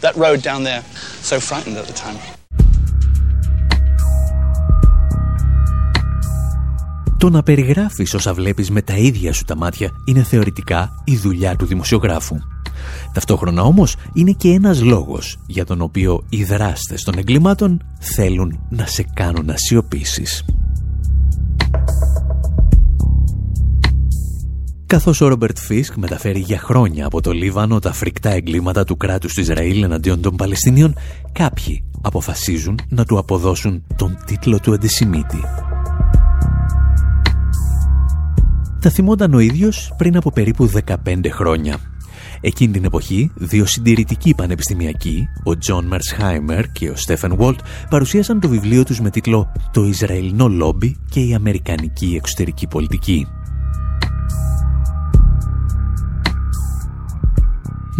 that 0.00 0.14
road 0.16 0.40
down 0.42 0.62
there. 0.70 0.82
So 1.22 1.36
frightened 1.40 1.76
at 1.76 1.86
the 1.86 1.98
time. 2.06 2.38
Το 7.18 7.30
να 7.30 7.42
περιγράφεις 7.42 8.14
όσα 8.14 8.34
βλέπεις 8.34 8.70
με 8.70 8.82
τα 8.82 8.96
ίδια 8.96 9.32
σου 9.32 9.44
τα 9.44 9.56
μάτια 9.56 9.90
είναι 10.04 10.22
θεωρητικά 10.22 11.02
η 11.04 11.16
δουλειά 11.16 11.56
του 11.56 11.66
δημοσιογράφου. 11.66 12.36
Ταυτόχρονα 13.12 13.62
όμως 13.62 13.96
είναι 14.12 14.32
και 14.32 14.48
ένας 14.48 14.82
λόγος 14.82 15.38
για 15.46 15.64
τον 15.64 15.80
οποίο 15.80 16.24
οι 16.28 16.44
δράστες 16.44 17.02
των 17.02 17.18
εγκλημάτων 17.18 17.82
θέλουν 17.98 18.60
να 18.68 18.86
σε 18.86 19.06
κάνουν 19.14 19.44
να 19.44 19.54
σιωπήσεις. 19.56 20.44
Καθώς 24.88 25.20
ο 25.20 25.28
Ρόμπερτ 25.28 25.58
Φίσκ 25.58 25.94
μεταφέρει 25.96 26.38
για 26.38 26.58
χρόνια 26.58 27.06
από 27.06 27.20
το 27.20 27.32
Λίβανο 27.32 27.78
τα 27.78 27.92
φρικτά 27.92 28.30
εγκλήματα 28.30 28.84
του 28.84 28.96
κράτους 28.96 29.34
του 29.34 29.40
Ισραήλ 29.40 29.82
εναντίον 29.82 30.20
των 30.20 30.36
Παλαιστινίων, 30.36 30.94
κάποιοι 31.32 31.84
αποφασίζουν 32.02 32.78
να 32.88 33.04
του 33.04 33.18
αποδώσουν 33.18 33.84
τον 33.96 34.18
τίτλο 34.26 34.58
του 34.60 34.72
αντισημίτη. 34.72 35.40
Τα 38.80 38.90
θυμόταν 38.90 39.34
ο 39.34 39.38
ίδιος 39.38 39.92
πριν 39.96 40.16
από 40.16 40.32
περίπου 40.32 40.70
15 40.86 40.94
χρόνια. 41.30 41.78
Εκείνη 42.40 42.72
την 42.72 42.84
εποχή, 42.84 43.30
δύο 43.34 43.66
συντηρητικοί 43.66 44.34
πανεπιστημιακοί, 44.34 45.28
ο 45.44 45.58
Τζον 45.58 45.86
Μερσχάιμερ 45.86 46.72
και 46.72 46.90
ο 46.90 46.96
Στέφεν 46.96 47.36
Βόλτ, 47.36 47.58
παρουσίασαν 47.90 48.40
το 48.40 48.48
βιβλίο 48.48 48.84
τους 48.84 49.00
με 49.00 49.10
τίτλο 49.10 49.52
«Το 49.72 49.84
Ισραηλινό 49.84 50.48
Λόμπι 50.48 50.96
και 51.10 51.20
η 51.20 51.34
Αμερικανική 51.34 52.14
Εξωτερική 52.16 52.66
Πολιτική». 52.66 53.26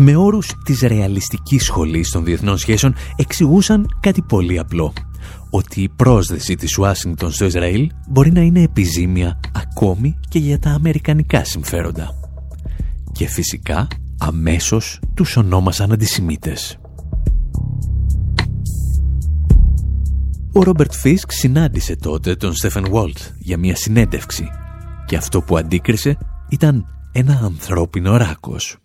Με 0.00 0.17
όρους 0.17 0.52
της 0.64 0.81
ρεαλιστικής 0.81 1.64
σχολής 1.64 2.11
των 2.11 2.25
διεθνών 2.25 2.59
σχέσεων 2.59 2.95
εξηγούσαν 3.17 3.97
κάτι 4.00 4.23
πολύ 4.23 4.59
απλό. 4.59 4.93
Ότι 5.50 5.83
η 5.83 5.88
πρόσδεση 5.88 6.55
της 6.55 6.78
Ουάσιγκτον 6.78 7.31
στο 7.31 7.45
Ισραήλ 7.45 7.90
μπορεί 8.09 8.33
να 8.33 8.40
είναι 8.40 8.62
επιζήμια 8.62 9.40
ακόμη 9.55 10.19
και 10.28 10.38
για 10.38 10.59
τα 10.59 10.71
αμερικανικά 10.71 11.45
συμφέροντα. 11.45 12.14
Και 13.12 13.26
φυσικά 13.26 13.87
αμέσως 14.19 15.00
τους 15.14 15.37
ονόμασαν 15.37 15.93
αντισημίτες. 15.93 16.78
Ο 20.52 20.62
Ρόμπερτ 20.62 20.93
Φίσκ 20.93 21.33
συνάντησε 21.33 21.97
τότε 21.97 22.35
τον 22.35 22.55
Στέφεν 22.55 22.87
Βόλτ 22.90 23.19
για 23.38 23.59
μια 23.59 23.76
συνέντευξη 23.76 24.49
και 25.07 25.17
αυτό 25.17 25.43
που 25.43 25.57
αντίκρισε 25.57 26.19
ήταν 26.49 26.87
ένα 27.12 27.40
ανθρώπινο 27.45 28.17
ράκος. 28.17 28.78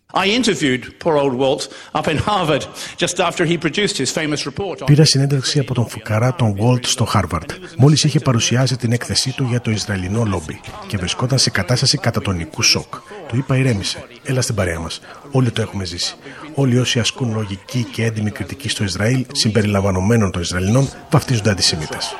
Πήρα 4.84 5.04
συνέντευξη 5.04 5.58
από 5.58 5.74
τον 5.74 5.88
φουκαρά 5.88 6.34
τον 6.34 6.54
Γουόλτ 6.58 6.84
στο 6.84 7.04
Χάρβαρντ, 7.04 7.50
μόλις 7.76 8.04
είχε 8.04 8.20
παρουσιάσει 8.20 8.76
την 8.76 8.92
έκθεσή 8.92 9.32
του 9.36 9.46
για 9.50 9.60
το 9.60 9.70
Ισραηλινό 9.70 10.24
λόμπι 10.24 10.60
και 10.86 10.96
βρισκόταν 10.96 11.38
σε 11.38 11.50
κατάσταση 11.50 11.98
κατατονικού 11.98 12.62
σοκ. 12.62 12.94
Του 13.28 13.36
είπα: 13.36 13.56
Ηρέμησε, 13.56 14.04
έλα 14.22 14.40
στην 14.40 14.54
παρέα 14.54 14.80
μας. 14.80 15.00
Όλοι 15.30 15.50
το 15.50 15.62
έχουμε 15.62 15.84
ζήσει. 15.84 16.14
Όλοι 16.54 16.78
όσοι 16.78 16.98
ασκούν 16.98 17.32
λογική 17.34 17.86
και 17.92 18.04
έντιμη 18.04 18.30
κριτική 18.30 18.68
στο 18.68 18.84
Ισραήλ, 18.84 19.26
συμπεριλαμβανομένων 19.32 20.30
των 20.30 20.42
Ισραηλινών, 20.42 20.88
βαφτίζονται 21.10 21.50
αντισημίτες. 21.50 22.14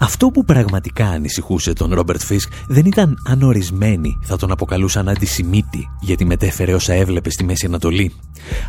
Αυτό 0.00 0.28
που 0.30 0.44
πραγματικά 0.44 1.06
ανησυχούσε 1.06 1.72
τον 1.72 1.94
Ρόμπερτ 1.94 2.20
Φίσκ 2.20 2.52
δεν 2.68 2.84
ήταν 2.84 3.16
αν 3.26 3.42
ορισμένοι 3.42 4.18
θα 4.22 4.36
τον 4.36 4.50
αποκαλούσαν 4.50 5.08
αντισημίτη 5.08 5.88
γιατί 6.00 6.24
μετέφερε 6.24 6.74
όσα 6.74 6.92
έβλεπε 6.92 7.30
στη 7.30 7.44
Μέση 7.44 7.66
Ανατολή. 7.66 8.12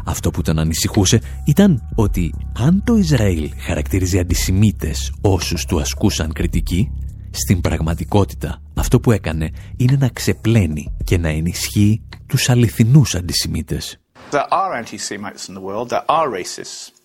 Αυτό 0.06 0.32
που 0.32 0.42
τον 0.42 0.60
ανησυχούσε 0.60 1.22
ήταν 1.46 1.90
ότι 1.96 2.34
αν 2.58 2.84
το 2.84 2.96
Ισραήλ 2.96 3.50
χαρακτηρίζει 3.60 4.20
αντισημίτες 4.20 5.14
όσους 5.22 5.66
του 5.66 5.80
ασκούσαν 5.80 6.34
κριτική, 6.34 6.92
στην 7.32 7.62
πραγματικότητα 7.62 8.62
αυτό 8.74 9.00
που 9.00 9.12
έκανε 9.12 9.50
είναι 9.78 9.98
να 10.00 10.10
ξεπλένει 10.10 10.96
και 11.04 11.18
να 11.18 11.30
ενισχύει 11.30 12.02
τους 12.28 12.50
αληθινούς 12.50 13.16
αντισημίτες. 13.16 14.00
There 14.32 14.48
are 14.50 14.74
anti-Semites 14.74 15.50
in 15.50 15.54
the 15.54 15.62
world, 15.62 15.90
there 15.90 16.06
are 16.06 16.30
racists. 16.30 16.99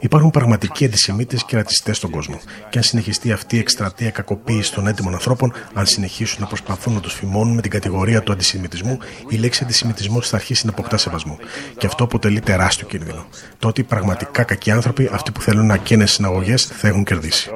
Υπάρχουν 0.00 0.30
πραγματικοί 0.30 0.84
αντισημίτες 0.84 1.44
και 1.44 1.56
ρατσιστές 1.56 1.96
στον 1.96 2.10
κόσμο. 2.10 2.40
Και 2.70 2.78
αν 2.78 2.84
συνεχιστεί 2.84 3.32
αυτή 3.32 3.56
η 3.56 3.58
εκστρατεία 3.58 4.10
κακοποίησης 4.10 4.70
των 4.70 4.86
έτοιμων 4.86 5.12
ανθρώπων, 5.12 5.52
αν 5.74 5.86
συνεχίσουν 5.86 6.40
να 6.40 6.46
προσπαθούν 6.46 6.94
να 6.94 7.00
τους 7.00 7.14
φημώνουν 7.14 7.54
με 7.54 7.60
την 7.60 7.70
κατηγορία 7.70 8.22
του 8.22 8.32
αντισημιτισμού, 8.32 8.98
η 9.28 9.36
λέξη 9.36 9.64
αντισημιτισμό 9.64 10.20
θα 10.20 10.36
αρχίσει 10.36 10.66
να 10.66 10.72
αποκτά 10.72 10.96
σεβασμό. 10.96 11.38
Και 11.78 11.86
αυτό 11.86 12.04
αποτελεί 12.04 12.40
τεράστιο 12.40 12.86
κίνδυνο. 12.86 13.26
Τότε 13.58 13.80
οι 13.80 13.84
πραγματικά 13.84 14.42
κακοί 14.42 14.70
άνθρωποι, 14.70 15.10
αυτοί 15.12 15.32
που 15.32 15.40
θέλουν 15.40 15.66
να 15.66 15.76
καίνε 15.76 16.06
συναγωγές, 16.06 16.64
θα 16.64 16.88
έχουν 16.88 17.04
κερδίσει. 17.04 17.50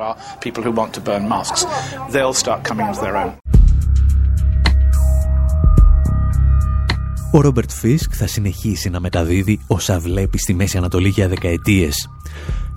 Ο 7.34 7.40
Ρόμπερτ 7.40 7.70
Φίσκ 7.70 8.12
θα 8.14 8.26
συνεχίσει 8.26 8.90
να 8.90 9.00
μεταδίδει 9.00 9.60
όσα 9.66 9.98
βλέπει 9.98 10.38
στη 10.38 10.54
Μέση 10.54 10.76
Ανατολή 10.76 11.08
για 11.08 11.28
δεκαετίες. 11.28 12.08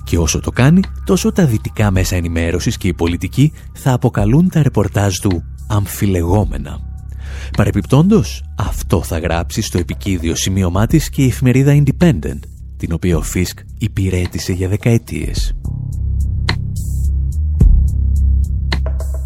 Και 0.03 0.17
όσο 0.17 0.39
το 0.39 0.51
κάνει, 0.51 0.81
τόσο 1.05 1.31
τα 1.31 1.45
δυτικά 1.45 1.91
μέσα 1.91 2.15
ενημέρωσης 2.15 2.77
και 2.77 2.87
οι 2.87 2.93
πολιτικοί 2.93 3.53
θα 3.73 3.93
αποκαλούν 3.93 4.49
τα 4.49 4.63
ρεπορτάζ 4.63 5.17
του 5.17 5.43
αμφιλεγόμενα. 5.67 6.79
Παρεπιπτόντως, 7.57 8.43
αυτό 8.57 9.03
θα 9.03 9.19
γράψει 9.19 9.61
στο 9.61 9.77
επικίδιο 9.77 10.35
σημείωμά 10.35 10.87
της 10.87 11.09
και 11.09 11.23
η 11.23 11.27
εφημερίδα 11.27 11.83
Independent, 11.83 12.39
την 12.77 12.93
οποία 12.93 13.17
ο 13.17 13.21
Φίσκ 13.21 13.59
υπηρέτησε 13.77 14.53
για 14.53 14.67
δεκαετίες. 14.67 15.55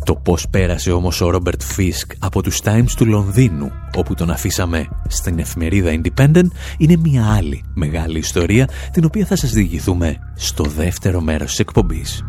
Το 0.09 0.15
πώς 0.15 0.49
πέρασε 0.49 0.91
όμως 0.91 1.21
ο 1.21 1.29
Ρόμπερτ 1.29 1.61
Φίσκ 1.61 2.11
από 2.19 2.41
τους 2.41 2.59
Times 2.63 2.91
του 2.97 3.05
Λονδίνου, 3.05 3.71
όπου 3.95 4.13
τον 4.13 4.29
αφήσαμε 4.29 4.87
στην 5.07 5.39
εφημερίδα 5.39 6.01
Independent, 6.01 6.47
είναι 6.77 6.97
μια 6.97 7.33
άλλη 7.33 7.63
μεγάλη 7.73 8.17
ιστορία, 8.17 8.69
την 8.91 9.05
οποία 9.05 9.25
θα 9.25 9.35
σας 9.35 9.51
διηγηθούμε 9.51 10.17
στο 10.35 10.63
δεύτερο 10.63 11.21
μέρος 11.21 11.49
της 11.49 11.59
εκπομπής. 11.59 12.23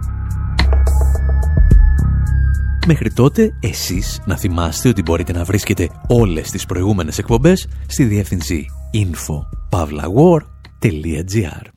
Μέχρι 2.87 3.12
τότε, 3.12 3.57
εσείς 3.61 4.21
να 4.25 4.37
θυμάστε 4.37 4.88
ότι 4.88 5.03
μπορείτε 5.03 5.33
να 5.33 5.45
βρίσκετε 5.45 5.88
όλες 6.07 6.51
τις 6.51 6.66
προηγούμενες 6.66 7.19
εκπομπές 7.19 7.69
στη 7.87 8.05
διεύθυνση 8.05 8.66
info.pavlawar.gr 8.95 11.71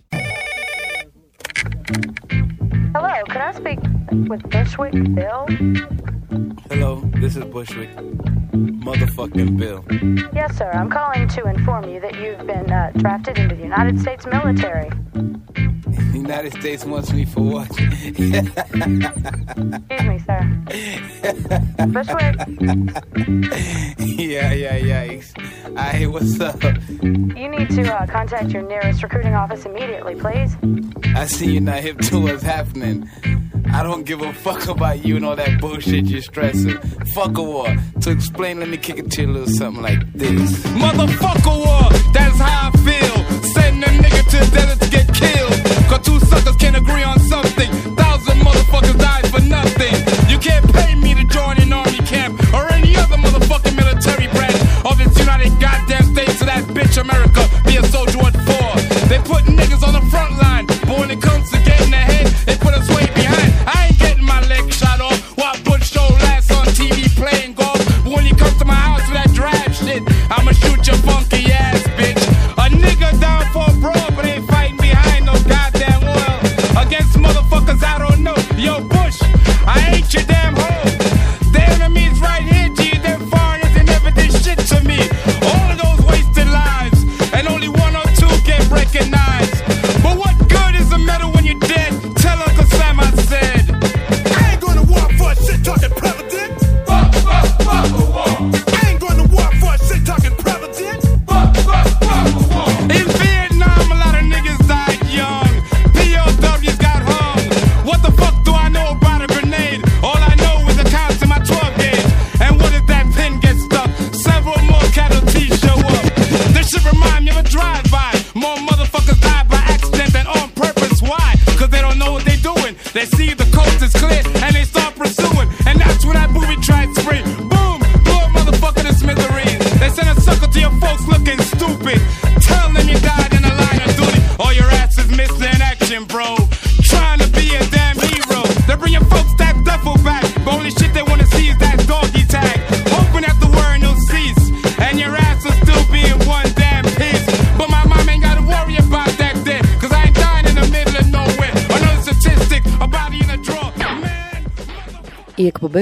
Hello, 3.14 3.26
can 3.26 3.42
I 3.44 3.52
speak 3.52 3.80
with 4.28 4.42
Bushwick 4.50 4.94
Bill? 5.14 5.46
Hello, 6.72 7.00
this 7.18 7.36
is 7.36 7.46
Bushwick. 7.46 7.92
Motherfucking 7.96 9.56
Bill. 9.56 9.86
Yes, 10.34 10.58
sir. 10.58 10.72
I'm 10.72 10.90
calling 10.90 11.28
to 11.28 11.46
inform 11.48 11.88
you 11.88 12.00
that 12.00 12.16
you've 12.16 12.48
been 12.48 12.72
uh, 12.72 12.92
drafted 12.98 13.38
into 13.38 13.54
the 13.54 13.62
United 13.62 14.02
States 14.02 14.26
military. 14.26 14.90
The 15.86 16.12
United 16.14 16.54
States 16.54 16.86
wants 16.86 17.12
me 17.12 17.26
for 17.26 17.42
what? 17.42 17.70
Excuse 17.80 18.42
me, 20.04 20.20
sir. 20.20 20.40
Yeah, 24.00 24.54
yeah, 24.54 24.76
yeah. 24.78 25.22
Hey, 25.92 26.08
what's 26.08 26.40
up? 26.40 26.62
You 27.02 27.50
need 27.50 27.70
to 27.72 27.94
uh, 27.94 28.06
contact 28.08 28.52
your 28.52 28.64
nearest 28.64 29.04
recruiting 29.04 29.34
office 29.36 29.66
immediately, 29.66 30.16
please. 30.16 30.56
I 31.16 31.26
see 31.26 31.52
you're 31.54 31.62
not 31.62 31.80
hip 31.80 32.00
to 32.00 32.20
what's 32.20 32.44
happening. 32.44 33.10
I 33.74 33.82
don't 33.84 34.04
give 34.06 34.22
a 34.22 34.32
fuck 34.34 34.68
about 34.68 35.04
you 35.04 35.16
and 35.16 35.26
all 35.26 35.36
that 35.36 35.60
bullshit 35.60 36.06
you're 36.06 36.22
stressing. 36.22 36.78
Fuck 37.14 37.38
a 37.38 37.44
war. 37.44 37.76
To 38.02 38.12
explain, 38.12 38.60
let 38.60 38.70
me 38.70 38.78
kick 38.78 39.00
it 39.00 39.12
to 39.12 39.22
you 39.24 39.30
a 39.30 39.32
little 39.32 39.48
something 39.48 39.82
like 39.82 40.14
this. 40.14 40.52
Motherfucker 40.68 41.58
war, 41.58 41.90
that's 42.14 42.38
how 42.40 42.70
I 42.72 42.78
feel. 42.78 43.42
Send 43.54 43.84
a 43.84 43.88
nigga 43.88 44.30
to 44.30 44.38
the 44.38 44.56
desert 44.56 44.80
to 44.82 44.90
get 44.90 45.14
killed. 45.14 45.63
Cause 45.94 46.06
two 46.06 46.20
suckers 46.22 46.56
can't 46.56 46.76
agree 46.76 47.04
on 47.04 47.20
something. 47.20 47.70
Thousand 47.94 48.40
motherfuckers 48.40 48.98
died 48.98 49.28
for 49.30 49.42
nothing. 49.42 49.94
You 50.28 50.40
can't 50.40 50.66
pay 50.74 50.96
me 50.96 51.14
to 51.14 51.24
join 51.24 51.60
an 51.62 51.72
army 51.72 52.00
camp 52.00 52.34
or 52.52 52.68
any 52.74 52.96
other 52.96 53.16
motherfucking 53.16 53.76
military 53.76 54.26
branch 54.34 54.58
of 54.90 55.00
its 55.00 55.16
United 55.20 55.52
Goddamn 55.60 56.06
States 56.06 56.42
of 56.42 56.48
that 56.48 56.64
bitch 56.74 57.00
America. 57.00 57.48
Be 57.68 57.78
a 57.78 57.84
soldier 57.84 58.18
what 58.18 58.34
for? 58.34 58.70
They 59.08 59.20
put 59.20 59.46
niggas 59.46 59.86
on 59.86 59.94
the 59.94 60.02
front 60.10 60.32
line, 60.32 60.43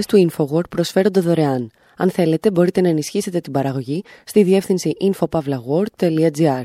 εκπομπές 0.02 0.06
του 0.06 0.48
InfoWord 0.48 0.70
προσφέρονται 0.70 1.20
δωρεάν. 1.20 1.72
Αν 1.98 2.10
θέλετε, 2.10 2.52
μπορείτε 2.52 2.82
να 2.82 2.90
ενισχύσετε 2.90 3.40
την 3.40 3.52
παραγωγή 3.52 4.04
στη 4.24 4.44
διεύθυνση 4.44 4.92
infopavlagor.gr. 5.02 6.64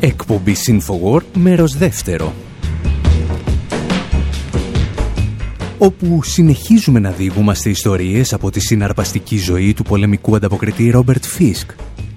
Εκπομπή 0.00 0.56
Infowar, 0.66 1.20
μέρος 1.34 1.76
δεύτερο. 1.76 2.32
όπου 5.78 6.22
συνεχίζουμε 6.22 6.98
να 6.98 7.10
διηγούμαστε 7.10 7.70
ιστορίες 7.70 8.32
από 8.32 8.50
τη 8.50 8.60
συναρπαστική 8.60 9.38
ζωή 9.38 9.74
του 9.74 9.82
πολεμικού 9.82 10.36
ανταποκριτή 10.36 10.90
Ρόμπερτ 10.90 11.24
Φίσκ, 11.24 11.70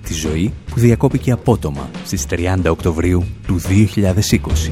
Τη 0.10 0.16
ζωή 0.16 0.54
που 0.66 0.80
διακόπηκε 0.80 1.32
απότομα 1.32 1.90
στις 2.06 2.26
30 2.30 2.58
Οκτωβρίου 2.70 3.26
του 3.48 3.60
2020. 3.62 4.72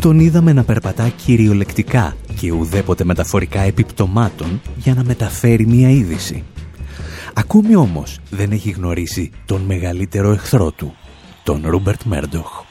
Τον 0.00 0.18
είδαμε 0.18 0.52
να 0.52 0.64
περπατά 0.64 1.08
κυριολεκτικά 1.08 2.16
και 2.40 2.52
ουδέποτε 2.52 3.04
μεταφορικά 3.04 3.60
επιπτωμάτων 3.60 4.60
για 4.76 4.94
να 4.94 5.04
μεταφέρει 5.04 5.66
μία 5.66 5.90
είδηση. 5.90 6.44
Ακόμη 7.34 7.76
όμως 7.76 8.18
δεν 8.30 8.52
έχει 8.52 8.70
γνωρίσει 8.70 9.30
τον 9.46 9.60
μεγαλύτερο 9.60 10.32
εχθρό 10.32 10.70
του, 10.70 10.94
τον 11.42 11.62
Ρούμπερτ 11.64 12.02
Μέρντοχ. 12.02 12.65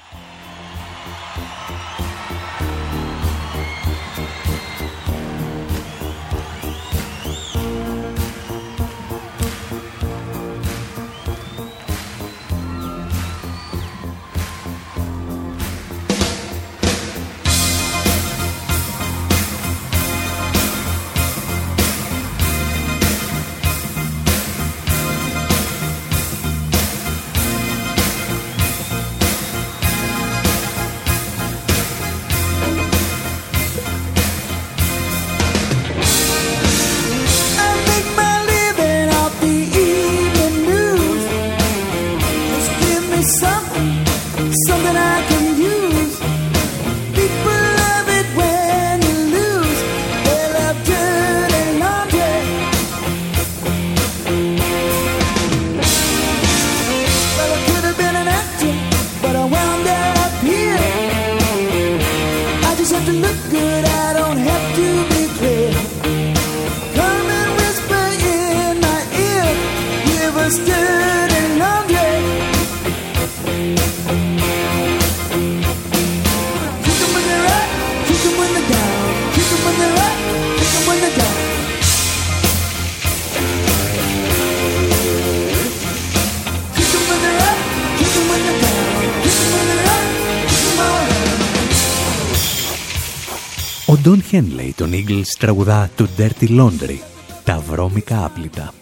Don 94.36 94.42
Henley 94.42 94.70
των 94.76 94.92
Eagles 94.94 95.28
τραγουδά 95.40 95.90
το 95.96 96.08
Dirty 96.18 96.50
Laundry, 96.50 96.98
τα 97.44 97.64
βρώμικα 97.70 98.26
άπλυτα. 98.26 98.74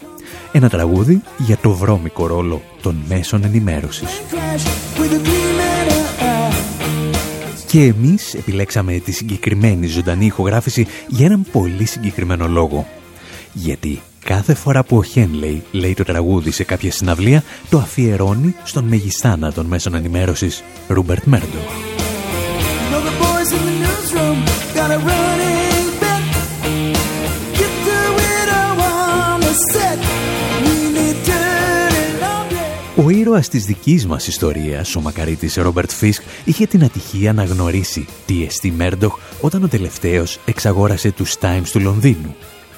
Ένα 0.52 0.70
τραγούδι 0.70 1.22
για 1.38 1.58
το 1.58 1.70
βρώμικο 1.74 2.28
ρόλο 2.28 2.62
των 2.82 3.04
μέσων 3.08 3.44
ενημέρωσης. 3.44 4.22
Και 7.68 7.84
εμείς 7.84 8.34
επιλέξαμε 8.34 9.00
τη 9.00 9.12
συγκεκριμένη 9.12 9.88
ζωντανή 9.88 10.26
ηχογράφηση 10.26 10.88
για 11.08 11.26
έναν 11.26 11.46
πολύ 11.52 11.86
συγκεκριμένο 11.86 12.48
λόγο. 12.48 12.88
Γιατί 13.54 14.02
κάθε 14.24 14.54
φορά 14.54 14.84
που 14.84 14.98
ο 14.98 15.04
Χένλεϊ 15.04 15.64
λέει 15.72 15.94
το 15.94 16.04
τραγούδι 16.04 16.52
σε 16.52 16.64
κάποια 16.64 16.92
συναυλία, 16.92 17.44
το 17.70 17.78
αφιερώνει 17.78 18.56
στον 18.64 18.84
μεγιστάνα 18.84 19.52
των 19.52 19.66
μέσων 19.66 19.96
ενημέρωσης, 19.96 20.64
Ρούμπερτ 20.88 21.24
Μέρντο. 21.24 21.60
Ήρωας 33.34 33.50
της 33.50 33.66
δικής 33.66 34.06
μας 34.06 34.28
ιστορίας, 34.28 34.96
ο 34.96 35.02
μακαρίτης 35.02 35.56
Ρόμπερτ 35.56 35.92
Φίσκ, 35.92 36.22
είχε 36.46 36.66
την 36.66 36.84
ατυχία 36.84 37.34
να 37.34 37.44
γνωρίσει 37.44 38.06
τι 38.26 38.44
εστί 38.44 38.72
Μέρντοχ 38.72 39.18
όταν 39.42 39.64
ο 39.64 39.68
τελευταίος 39.68 40.40
εξαγόρασε 40.46 41.12
τους 41.12 41.36
Times 41.42 41.68
του 41.72 41.80
Λονδίνου 41.80 42.36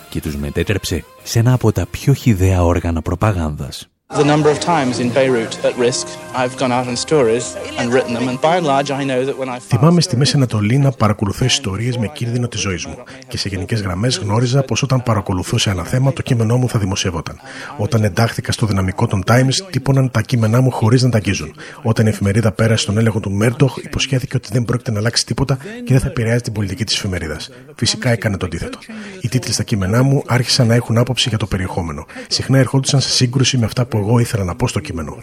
και 0.10 0.22
τους 0.22 0.36
μετέτρεψε 0.36 1.04
σε 1.24 1.40
ένα 1.40 1.54
από 1.54 1.72
τα 1.72 1.86
πιο 1.86 2.14
χιδέα 2.14 2.64
όργανα 2.64 3.02
προπαγάνδας. 3.02 3.95
The 4.14 4.24
number 4.24 4.50
of 4.52 4.60
times 4.60 5.00
in 5.00 5.10
Beirut 5.10 5.54
at 5.66 5.76
risk, 5.78 6.08
I've 6.36 6.56
gone 6.58 6.72
out 6.72 6.88
on 6.88 6.96
stories 6.96 7.46
and 7.80 7.92
written 7.94 8.14
them, 8.14 8.28
and 8.30 8.40
by 8.40 8.56
and 8.58 8.66
large 8.66 8.92
I 8.92 9.04
know 9.04 9.26
that 9.26 9.38
when 9.38 9.50
I. 9.50 9.60
Θυμάμαι 9.68 10.02
στη 10.02 10.18
Μέση 10.18 10.36
Ανατολή 10.36 10.78
να 10.78 10.92
παρακολουθώ 10.92 11.46
ιστορίες 11.46 11.98
με 11.98 12.08
κίνδυνο 12.08 12.48
της 12.48 12.60
ζωής 12.60 12.86
μου. 12.86 12.96
Και 13.28 13.38
σε 13.38 13.50
γενικές 13.50 13.82
γραμμές 13.82 14.18
γνώριζα 14.18 14.64
πως 14.64 14.84
όταν 14.84 15.04
παρακολουθούσε 15.04 15.70
ένα 15.70 15.84
θέμα, 15.84 16.14
το 16.14 16.22
κείμενό 16.22 16.58
μου 16.58 16.70
θα 16.70 16.80
δημοσιεύονταν. 16.80 17.40
Όταν 17.78 18.04
εντάχθηκα 18.04 18.52
στο 18.52 18.66
δυναμικό 18.66 19.08
των 19.08 19.24
Times, 19.28 19.54
τύπωναν 19.70 20.12
τα 20.12 20.22
κείμενά 20.22 20.62
μου 20.62 20.72
χωρίς 20.72 21.04
να 21.04 21.10
τα 21.10 21.18
αγγίζουν. 21.18 21.56
Όταν 21.82 22.06
η 22.06 22.10
εφημερίδα 22.10 22.52
πέρασε 22.52 22.84
στον 22.84 22.98
έλεγχο 22.98 23.20
του 23.20 23.32
Μέρντοχ, 23.32 23.78
υποσχέθηκε 23.78 24.36
ότι 24.38 24.50
δεν 24.52 24.66
πρόκειται 24.66 24.92
να 24.92 25.00
αλλάξει 25.00 25.26
τίποτα 25.26 25.58
και 25.58 25.94
δεν 25.94 26.00
θα 26.00 26.08
επηρεάζει 26.08 26.42
την 26.42 26.54
πολιτική 26.54 26.84
της 26.84 26.96
εφημερίδας. 26.96 27.50
Φυσικά 27.76 28.10
έκανε 28.10 28.38
το 28.38 28.46
αντίθετο. 28.46 28.78
Οι 29.22 29.28
τίτλοι 29.28 29.54
στα 29.54 29.64
κείμενά 29.64 30.04
μου 30.04 30.24
άρχισαν 30.28 30.68
να 30.68 30.74
έχουν 30.74 30.98
άποψη 30.98 31.30
για 31.30 31.38
το 31.38 31.46
περιεχόμενο. 31.46 32.06
Συχνά 32.28 32.58
ερχόντουσαν 32.58 33.02
σε 33.02 33.10
σύγκρουση 33.10 33.58
με 33.58 33.66
αυτά 33.66 33.86
που 33.86 33.95
εγώ 33.98 34.20
ήθελα 34.20 34.44
να 34.44 34.56
πω 34.56 34.68
στο 34.68 34.80
κείμενο. 34.80 35.18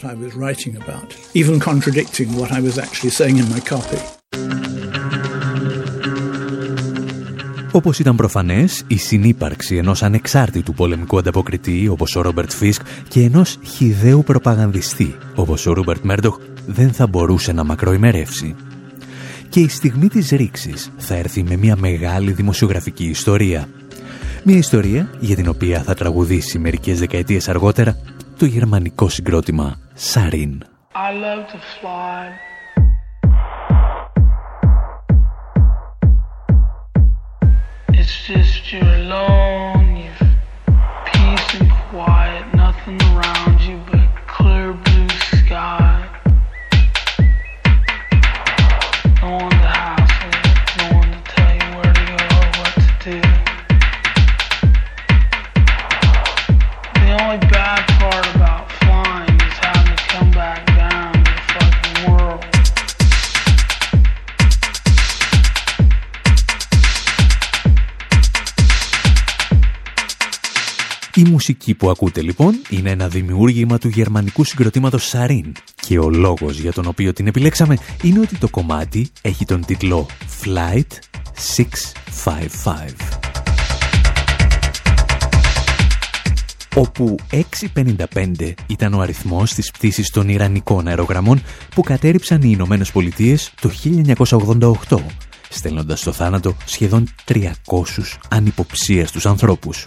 Όπως 7.74 7.98
ήταν 7.98 8.16
προφανές, 8.16 8.84
η 8.86 8.96
συνύπαρξη 8.96 9.76
ενός 9.76 10.02
ανεξάρτητου 10.02 10.74
πολεμικού 10.74 11.18
ανταποκριτή 11.18 11.88
όπως 11.88 12.16
ο 12.16 12.20
Ρόμπερτ 12.20 12.52
Φισκ 12.52 12.82
και 13.08 13.20
ενός 13.20 13.58
χυδαίου 13.64 14.22
προπαγανδιστή 14.22 15.16
όπως 15.34 15.66
ο 15.66 15.72
Ρούμπερτ 15.72 16.04
Μέρντοκ 16.04 16.38
δεν 16.66 16.92
θα 16.92 17.06
μπορούσε 17.06 17.52
να 17.52 17.64
μακροημερεύσει. 17.64 18.54
Και 19.48 19.60
η 19.60 19.68
στιγμή 19.68 20.08
της 20.08 20.30
ρήξης 20.30 20.90
θα 20.96 21.14
έρθει 21.14 21.42
με 21.42 21.56
μια 21.56 21.76
μεγάλη 21.76 22.32
δημοσιογραφική 22.32 23.04
ιστορία. 23.04 23.68
Μια 24.44 24.56
ιστορία 24.56 25.10
για 25.20 25.36
την 25.36 25.48
οποία 25.48 25.82
θα 25.82 25.94
τραγουδήσει 25.94 26.58
μερικές 26.58 26.98
δεκαετίες 26.98 27.48
αργότερα 27.48 27.96
το 28.42 28.48
γερμανικό 28.48 29.08
συγκρότημα. 29.08 29.80
Σαρίν. 29.94 30.64
Μουσική 71.42 71.74
που 71.74 71.90
ακούτε 71.90 72.22
λοιπόν 72.22 72.62
είναι 72.68 72.90
ένα 72.90 73.08
δημιούργημα 73.08 73.78
του 73.78 73.88
γερμανικού 73.88 74.44
συγκροτήματος 74.44 75.06
Σαρίν 75.06 75.52
και 75.80 75.98
ο 75.98 76.10
λόγος 76.10 76.58
για 76.58 76.72
τον 76.72 76.86
οποίο 76.86 77.12
την 77.12 77.26
επιλέξαμε 77.26 77.76
είναι 78.02 78.20
ότι 78.20 78.38
το 78.38 78.48
κομμάτι 78.48 79.10
έχει 79.22 79.44
τον 79.44 79.64
τίτλο 79.64 80.06
Flight 80.42 80.86
655. 81.56 82.74
όπου 86.74 87.16
655 87.30 88.52
ήταν 88.66 88.94
ο 88.94 89.00
αριθμός 89.00 89.54
της 89.54 89.70
πτήσης 89.70 90.10
των 90.10 90.28
Ιρανικών 90.28 90.88
αερογραμμών 90.88 91.42
που 91.74 91.82
κατέριψαν 91.82 92.42
οι 92.42 92.50
Ηνωμένες 92.52 92.90
Πολιτείες 92.90 93.52
το 93.60 93.70
1988, 94.88 94.98
στέλνοντας 95.48 96.00
στο 96.00 96.12
θάνατο 96.12 96.56
σχεδόν 96.64 97.08
300 97.24 98.18
ανυποψίαστους 98.28 99.26
ανθρώπους. 99.26 99.86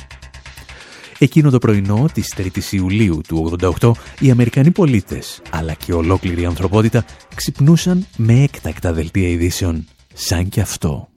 Εκείνο 1.19 1.49
το 1.49 1.57
πρωινό 1.57 2.05
της 2.13 2.33
3ης 2.37 2.71
Ιουλίου 2.71 3.21
του 3.27 3.57
88 3.79 3.91
οι 4.19 4.31
Αμερικανοί 4.31 4.71
πολίτες 4.71 5.41
αλλά 5.49 5.73
και 5.73 5.93
ολόκληρη 5.93 6.41
η 6.41 6.45
ανθρωπότητα 6.45 7.05
ξυπνούσαν 7.35 8.05
με 8.17 8.43
έκτακτα 8.43 8.93
δελτία 8.93 9.27
ειδήσεων 9.27 9.87
σαν 10.13 10.49
και 10.49 10.61
αυτό. 10.61 11.09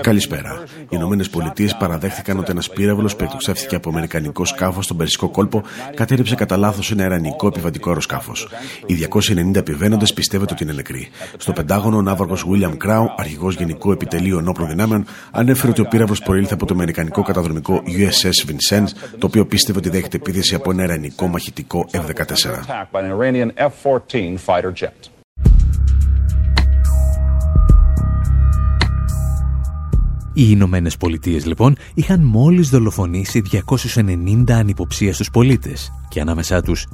Καλησπέρα. 0.00 0.62
Οι 0.80 0.86
Ηνωμένες 0.88 1.30
Πολιτείες 1.30 1.76
παραδέχθηκαν 1.76 2.38
ότι 2.38 2.50
ένας 2.50 2.70
πύραυλος 2.70 3.16
που 3.16 3.24
εκτοξεύθηκε 3.24 3.74
από 3.74 3.88
αμερικανικό 3.88 4.44
σκάφος 4.44 4.84
στον 4.84 4.96
Περσικό 4.96 5.28
κόλπο 5.28 5.62
κατέριψε 5.94 6.34
κατά 6.34 6.56
λάθος 6.56 6.90
ένα 6.90 7.04
ιρανικό 7.04 7.46
επιβατικό 7.46 7.88
αεροσκάφος. 7.88 8.48
Οι 8.86 8.94
290 8.94 9.56
επιβαίνοντες 9.56 10.12
πιστεύετε 10.12 10.52
ότι 10.52 10.62
είναι 10.62 10.72
νεκροί. 10.72 11.08
Στο 11.36 11.52
Πεντάγωνο, 11.52 11.96
ο 11.96 12.02
ναύαρχος 12.02 12.46
William 12.50 12.76
Crow, 12.86 13.04
αρχηγός 13.16 13.54
Γενικού 13.54 13.92
Επιτελείου 13.92 14.38
Ενόπλων 14.38 14.68
Δυνάμεων, 14.68 15.04
ανέφερε 15.30 15.70
ότι 15.70 15.80
ο 15.80 15.86
πύραυλος 15.88 16.22
προήλθε 16.22 16.54
από 16.54 16.66
το 16.66 16.74
αμερικανικό 16.74 17.22
καταδρομικό 17.22 17.82
USS 17.86 18.50
Vincennes, 18.50 18.90
το 19.18 19.26
οποίο 19.26 19.46
πίστευε 19.46 19.78
ότι 19.78 19.88
δέχεται 19.88 20.16
επίθεση 20.16 20.54
από 20.54 20.70
ένα 20.70 20.82
ιρανικό 20.82 21.26
μαχητικό 21.26 21.86
F-14. 21.92 22.24
Οι 30.38 30.46
Ηνωμένες 30.50 30.96
Πολιτείες 30.96 31.46
λοιπόν 31.46 31.76
είχαν 31.94 32.20
μόλις 32.20 32.68
δολοφονήσει 32.68 33.42
290 33.94 34.50
ανυποψίαστους 34.50 35.30
πολίτες 35.30 35.92
και 36.08 36.20
ανάμεσά 36.20 36.62
τους 36.62 36.86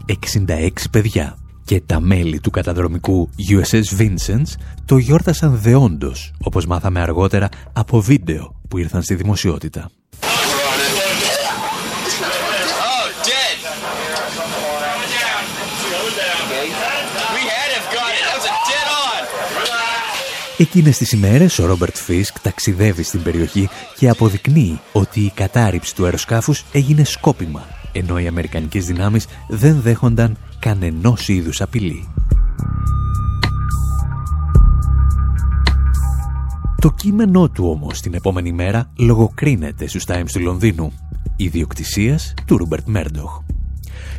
66 0.46 0.68
παιδιά. 0.90 1.38
Και 1.64 1.80
τα 1.86 2.00
μέλη 2.00 2.40
του 2.40 2.50
καταδρομικού 2.50 3.30
USS 3.50 4.00
Vincent 4.00 4.44
το 4.84 4.96
γιόρτασαν 4.96 5.58
δεόντως, 5.58 6.32
όπως 6.44 6.66
μάθαμε 6.66 7.00
αργότερα 7.00 7.48
από 7.72 8.00
βίντεο 8.00 8.60
που 8.68 8.78
ήρθαν 8.78 9.02
στη 9.02 9.14
δημοσιότητα. 9.14 9.90
Εκείνες 20.64 20.98
τις 20.98 21.12
ημέρες 21.12 21.58
ο 21.58 21.66
Ρόμπερτ 21.66 21.96
Φίσκ 21.96 22.40
ταξιδεύει 22.40 23.02
στην 23.02 23.22
περιοχή 23.22 23.68
και 23.96 24.08
αποδεικνύει 24.08 24.80
ότι 24.92 25.20
η 25.20 25.30
κατάρριψη 25.34 25.94
του 25.94 26.04
αεροσκάφους 26.04 26.64
έγινε 26.72 27.04
σκόπιμα, 27.04 27.66
ενώ 27.92 28.18
οι 28.18 28.26
Αμερικανικές 28.26 28.84
δυνάμεις 28.84 29.26
δεν 29.48 29.80
δέχονταν 29.80 30.36
κανενός 30.58 31.28
είδους 31.28 31.60
απειλή. 31.60 32.08
Το 36.80 36.90
κείμενό 36.90 37.48
του 37.48 37.66
όμως 37.68 38.00
την 38.00 38.14
επόμενη 38.14 38.52
μέρα 38.52 38.90
λογοκρίνεται 38.98 39.86
στους 39.86 40.04
Times 40.06 40.30
του 40.32 40.40
Λονδίνου, 40.40 40.92
ιδιοκτησίας 41.36 42.34
του 42.46 42.56
Ρούμπερτ 42.56 42.86
Μέρντοχ. 42.86 43.43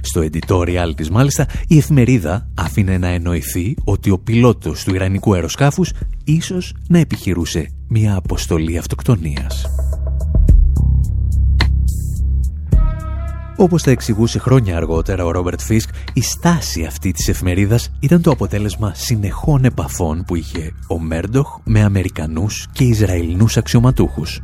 Στο 0.05 0.21
editorial 0.21 0.95
της 0.95 1.09
μάλιστα 1.09 1.47
η 1.67 1.77
εφημερίδα 1.77 2.49
άφηνε 2.55 2.97
να 2.97 3.07
εννοηθεί 3.07 3.75
ότι 3.83 4.09
ο 4.09 4.19
πιλότος 4.19 4.83
του 4.83 4.95
Ιρανικού 4.95 5.33
αεροσκάφους 5.33 5.91
ίσως 6.23 6.73
να 6.87 6.99
επιχειρούσε 6.99 7.69
μια 7.87 8.15
αποστολή 8.15 8.77
αυτοκτονίας. 8.77 9.65
Όπως 13.57 13.83
τα 13.83 13.91
εξηγούσε 13.91 14.39
χρόνια 14.39 14.77
αργότερα 14.77 15.25
ο 15.25 15.31
Ρόμπερτ 15.31 15.61
Φίσκ, 15.61 15.89
η 16.13 16.21
στάση 16.21 16.83
αυτή 16.83 17.11
της 17.11 17.27
εφημερίδας 17.27 17.91
ήταν 17.99 18.21
το 18.21 18.31
αποτέλεσμα 18.31 18.93
συνεχών 18.93 19.65
επαφών 19.65 20.23
που 20.27 20.35
είχε 20.35 20.73
ο 20.87 20.99
Μέρντοχ 20.99 21.59
με 21.63 21.81
Αμερικανούς 21.81 22.67
και 22.71 22.83
Ισραηλινούς 22.83 23.57
αξιωματούχους. 23.57 24.41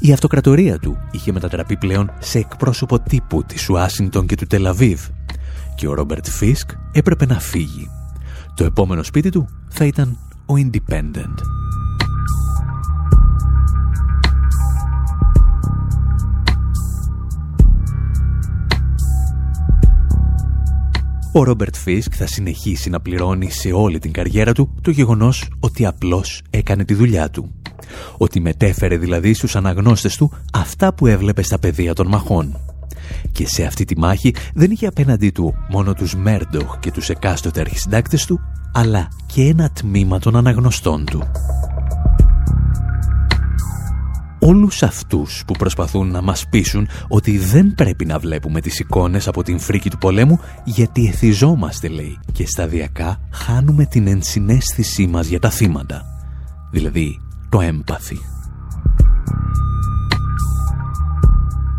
Η 0.00 0.12
αυτοκρατορία 0.12 0.78
του 0.78 0.98
είχε 1.10 1.32
μετατραπεί 1.32 1.76
πλέον 1.76 2.12
σε 2.18 2.38
εκπρόσωπο 2.38 3.00
τύπου 3.00 3.44
της 3.44 3.68
Ουάσινγκτον 3.68 4.26
και 4.26 4.36
του 4.36 4.46
Τελαβίβ 4.46 5.00
και 5.74 5.88
ο 5.88 5.94
Ρόμπερτ 5.94 6.26
Φίσκ 6.26 6.70
έπρεπε 6.92 7.26
να 7.26 7.40
φύγει. 7.40 7.90
Το 8.54 8.64
επόμενο 8.64 9.02
σπίτι 9.02 9.30
του 9.30 9.48
θα 9.68 9.84
ήταν 9.84 10.18
ο 10.46 10.54
Independent. 10.56 11.34
Ο 21.36 21.42
Ρόμπερτ 21.42 21.76
Φίσκ 21.76 22.12
θα 22.16 22.26
συνεχίσει 22.26 22.90
να 22.90 23.00
πληρώνει 23.00 23.50
σε 23.50 23.72
όλη 23.72 23.98
την 23.98 24.12
καριέρα 24.12 24.52
του 24.52 24.74
το 24.80 24.90
γεγονός 24.90 25.48
ότι 25.60 25.86
απλώς 25.86 26.42
έκανε 26.50 26.84
τη 26.84 26.94
δουλειά 26.94 27.30
του. 27.30 27.54
Ότι 28.16 28.40
μετέφερε 28.40 28.96
δηλαδή 28.96 29.34
στους 29.34 29.56
αναγνώστες 29.56 30.16
του 30.16 30.32
αυτά 30.52 30.94
που 30.94 31.06
έβλεπε 31.06 31.42
στα 31.42 31.58
πεδία 31.58 31.94
των 31.94 32.06
μαχών. 32.06 32.60
Και 33.32 33.46
σε 33.46 33.64
αυτή 33.64 33.84
τη 33.84 33.98
μάχη 33.98 34.34
δεν 34.54 34.70
είχε 34.70 34.86
απέναντί 34.86 35.30
του 35.30 35.54
μόνο 35.70 35.94
τους 35.94 36.14
Μέρντοχ 36.14 36.78
και 36.78 36.90
τους 36.90 37.08
εκάστοτε 37.08 37.60
αρχισυντάκτες 37.60 38.24
του, 38.24 38.40
αλλά 38.72 39.08
και 39.26 39.42
ένα 39.42 39.70
τμήμα 39.70 40.18
των 40.18 40.36
αναγνωστών 40.36 41.04
του. 41.04 41.22
Όλους 44.46 44.82
αυτούς 44.82 45.42
που 45.46 45.52
προσπαθούν 45.52 46.10
να 46.10 46.22
μας 46.22 46.48
πείσουν 46.48 46.88
ότι 47.08 47.38
δεν 47.38 47.74
πρέπει 47.74 48.04
να 48.04 48.18
βλέπουμε 48.18 48.60
τις 48.60 48.78
εικόνες 48.78 49.28
από 49.28 49.42
την 49.42 49.58
φρίκη 49.58 49.90
του 49.90 49.98
πολέμου 49.98 50.40
γιατί 50.64 51.06
εθιζόμαστε 51.06 51.88
λέει 51.88 52.18
και 52.32 52.46
σταδιακά 52.46 53.20
χάνουμε 53.30 53.86
την 53.86 54.06
ενσυναίσθησή 54.06 55.06
μας 55.06 55.26
για 55.26 55.38
τα 55.38 55.50
θύματα. 55.50 56.02
Δηλαδή 56.70 57.20
το 57.54 57.60
έμπαθη. 57.60 58.18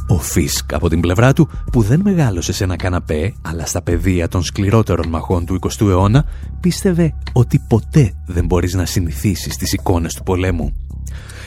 Ο 0.08 0.18
Φίσκ 0.18 0.74
από 0.74 0.90
την 0.90 1.00
πλευρά 1.00 1.34
του 1.34 1.50
που 1.72 1.82
δεν 1.82 2.02
μεγάλωσε 2.04 2.54
σε 2.54 2.64
ένα 2.64 2.76
καναπέ 2.76 3.34
αλλά 3.42 3.66
στα 3.66 3.82
πεδία 3.82 4.28
των 4.28 4.44
σκληρότερων 4.44 5.08
μαχών 5.08 5.46
του 5.46 5.60
20ου 5.62 5.88
αιώνα 5.88 6.26
πίστευε 6.60 7.14
ότι 7.34 7.60
ποτέ 7.68 8.14
δεν 8.26 8.46
μπορείς 8.46 8.74
να 8.74 8.86
συνηθίσεις 8.86 9.58
τις 9.58 9.74
εικόνες 9.74 10.14
του 10.14 10.24
πολέμου. 10.24 10.74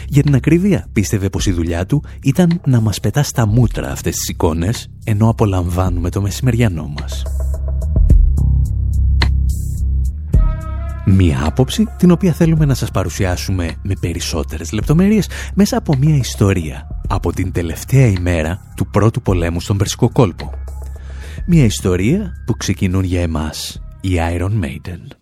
Για 0.08 0.22
την 0.22 0.34
ακρίβεια 0.34 0.86
πίστευε 0.92 1.28
πως 1.28 1.46
η 1.46 1.52
δουλειά 1.52 1.86
του 1.86 2.04
ήταν 2.22 2.60
να 2.66 2.80
μας 2.80 3.00
πετά 3.00 3.22
στα 3.22 3.46
μούτρα 3.46 3.90
αυτές 3.90 4.14
τις 4.16 4.28
εικόνες 4.28 4.90
ενώ 5.04 5.28
απολαμβάνουμε 5.28 6.10
το 6.10 6.20
μεσημεριανό 6.20 6.92
μας. 7.00 7.22
Μία 11.10 11.44
άποψη 11.46 11.86
την 11.96 12.10
οποία 12.10 12.32
θέλουμε 12.32 12.64
να 12.64 12.74
σας 12.74 12.90
παρουσιάσουμε 12.90 13.74
με 13.82 13.94
περισσότερες 14.00 14.72
λεπτομέρειες 14.72 15.28
μέσα 15.54 15.76
από 15.76 15.96
μία 15.96 16.16
ιστορία 16.16 17.02
από 17.08 17.32
την 17.32 17.52
τελευταία 17.52 18.06
ημέρα 18.06 18.60
του 18.76 18.86
πρώτου 18.86 19.22
πολέμου 19.22 19.60
στον 19.60 19.76
Περσικό 19.76 20.10
κόλπο. 20.10 20.52
Μία 21.46 21.64
ιστορία 21.64 22.32
που 22.46 22.56
ξεκινούν 22.56 23.04
για 23.04 23.20
εμάς 23.20 23.82
οι 24.00 24.10
Iron 24.36 24.64
Maiden. 24.64 25.17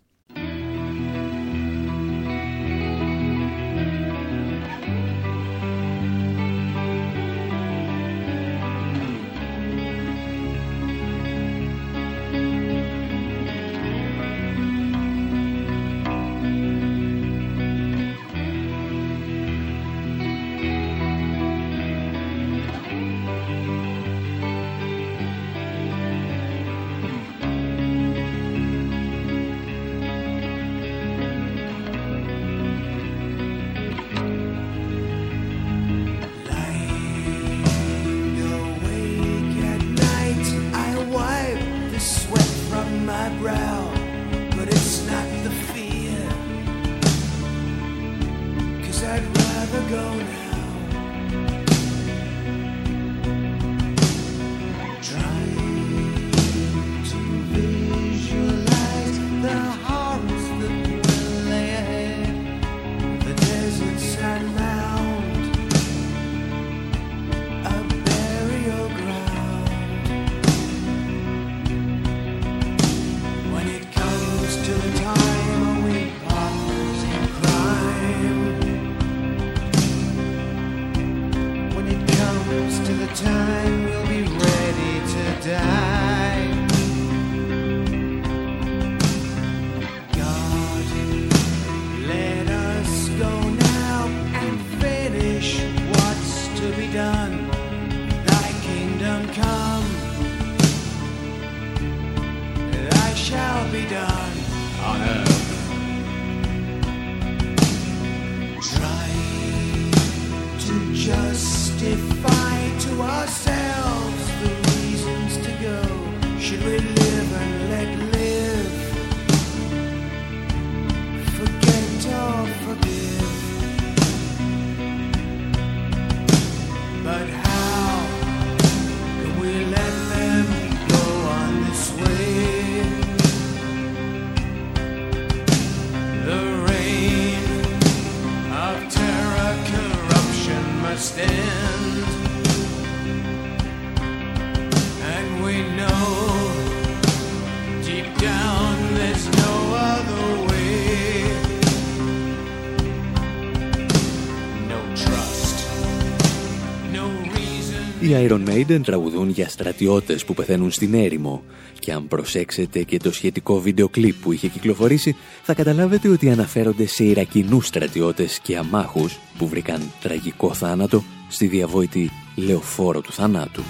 Iron 158.17 158.49
Maiden 158.49 158.81
τραγουδούν 158.85 159.29
για 159.29 159.49
στρατιώτες 159.49 160.25
που 160.25 160.35
πεθαίνουν 160.35 160.71
στην 160.71 160.95
έρημο 160.95 161.43
και 161.79 161.93
αν 161.93 162.09
προσέξετε 162.09 162.83
και 162.83 162.97
το 162.99 163.13
σχετικό 163.13 163.61
βίντεο 163.61 163.89
κλιπ 163.89 164.15
που 164.23 164.33
είχε 164.33 164.49
κυκλοφορήσει 164.49 165.17
θα 165.43 165.55
καταλάβετε 165.55 166.09
ότι 166.09 166.31
αναφέρονται 166.31 166.87
σε 166.87 167.05
Ιρακινούς 167.05 167.67
στρατιώτες 167.67 168.39
και 168.43 168.57
αμάχους 168.57 169.19
που 169.39 169.49
βρήκαν 169.49 169.81
τραγικό 170.03 170.55
θάνατο 170.55 171.05
στη 171.29 171.47
διαβόητη 171.47 172.11
λεωφόρο 172.37 173.01
του 173.01 173.13
θανάτου. 173.13 173.63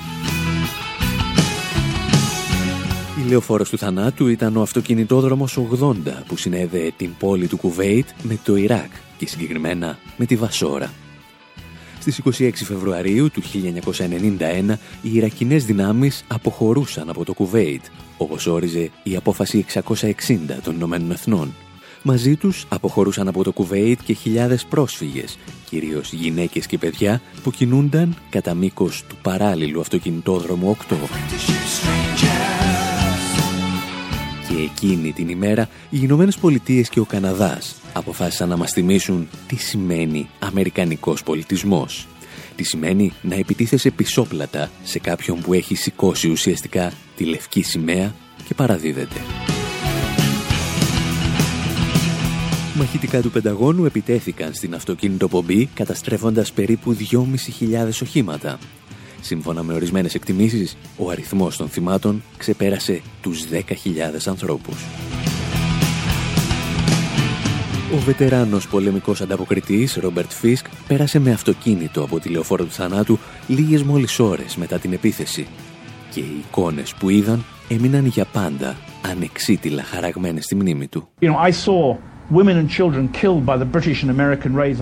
Η 3.25 3.29
λεωφόρος 3.29 3.71
του 3.71 3.79
θανάτου 3.79 4.29
ήταν 4.29 4.57
ο 4.57 4.63
αυτοκινητόδρομος 4.63 5.59
80 5.81 5.95
που 6.27 6.37
συνέδεε 6.37 6.91
την 6.97 7.11
πόλη 7.19 7.47
του 7.47 7.57
Κουβέιτ 7.57 8.09
με 8.23 8.39
το 8.45 8.57
Ιράκ 8.57 8.91
και 9.19 9.27
συγκεκριμένα 9.27 9.99
με 10.17 10.27
τη 10.27 10.37
Βασόρα. 10.37 10.91
Στις 12.09 12.41
26 12.41 12.51
Φεβρουαρίου 12.55 13.31
του 13.31 13.43
1991 13.43 14.75
οι 15.03 15.15
Ιρακινές 15.15 15.65
δυνάμεις 15.65 16.25
αποχωρούσαν 16.29 17.09
από 17.09 17.25
το 17.25 17.35
Κουβέιτ, 17.35 17.85
όπως 18.17 18.47
όριζε 18.47 18.91
η 19.03 19.17
απόφαση 19.17 19.65
660 19.75 19.81
των 20.63 20.75
Ηνωμένων 20.75 21.11
Εθνών. 21.11 21.55
Μαζί 22.03 22.37
τους 22.37 22.67
αποχωρούσαν 22.69 23.29
από 23.29 23.43
το 23.43 23.53
Κουβέιτ 23.53 24.01
και 24.05 24.13
χιλιάδες 24.13 24.65
πρόσφυγες, 24.65 25.39
κυρίως 25.69 26.13
γυναίκες 26.13 26.67
και 26.67 26.79
παιδιά 26.79 27.21
που 27.43 27.51
κινούνταν 27.51 28.17
κατά 28.31 28.55
μήκος 28.55 29.05
του 29.09 29.17
παράλληλου 29.23 29.81
αυτοκινητόδρομου 29.81 30.71
8. 30.71 30.97
Και 34.57 34.63
εκείνη 34.63 35.13
την 35.13 35.29
ημέρα 35.29 35.69
οι 35.91 35.99
Ηνωμένες 36.03 36.39
Πολιτείες 36.39 36.89
και 36.89 37.01
ο 37.01 37.05
Καναδάς 37.05 37.75
αποφάσισαν 37.93 38.49
να 38.49 38.57
μας 38.57 38.73
θυμίσουν 38.73 39.29
τι 39.47 39.57
σημαίνει 39.57 40.29
αμερικανικός 40.39 41.23
πολιτισμός. 41.23 42.09
Τι 42.57 42.63
σημαίνει 42.63 43.13
να 43.23 43.35
επιτίθεσαι 43.35 43.91
πισόπλατα 43.91 44.71
σε 44.83 44.99
κάποιον 44.99 45.41
που 45.41 45.53
έχει 45.53 45.75
σηκώσει 45.75 46.31
ουσιαστικά 46.31 46.93
τη 47.17 47.25
λευκή 47.25 47.63
σημαία 47.63 48.15
και 48.45 48.55
παραδίδεται. 48.55 49.21
Μαχητικά 52.75 53.21
του 53.21 53.31
Πενταγώνου 53.31 53.85
επιτέθηκαν 53.85 54.55
στην 54.55 54.75
αυτοκίνητο 54.75 55.29
πομπή 55.29 55.67
καταστρέφοντας 55.67 56.53
περίπου 56.53 56.97
2.500 57.13 57.89
οχήματα. 58.03 58.59
Σύμφωνα 59.21 59.63
με 59.63 59.75
ορισμένες 59.75 60.15
εκτιμήσεις, 60.15 60.77
ο 60.97 61.11
αριθμός 61.11 61.57
των 61.57 61.69
θυμάτων 61.69 62.23
ξεπέρασε 62.37 63.01
τους 63.21 63.45
10.000 63.51 64.27
ανθρώπους. 64.27 64.85
Ο 67.95 67.99
βετεράνος 67.99 68.69
πολεμικός 68.69 69.21
ανταποκριτής 69.21 69.95
Ρόμπερτ 69.95 70.31
Φίσκ 70.31 70.67
πέρασε 70.89 71.19
με 71.19 71.33
αυτοκίνητο 71.33 72.03
από 72.03 72.21
τη 72.21 72.29
λεωφόρο 72.29 72.65
του 72.65 72.71
θανάτου 72.71 73.19
λίγες 73.47 73.83
μόλις 73.83 74.19
ώρες 74.19 74.57
μετά 74.57 74.79
την 74.79 74.93
επίθεση 74.93 75.47
και 76.11 76.21
οι 76.21 76.45
εικόνες 76.47 76.95
που 76.95 77.11
είδαν 77.11 77.45
έμειναν 77.69 78.07
για 78.07 78.25
πάντα 78.25 78.77
ανεξίτηλα 79.11 79.83
χαραγμένες 79.83 80.45
στη 80.45 80.55
μνήμη 80.55 80.87
του. 80.87 81.09
You 81.21 81.27
know, 81.27 81.37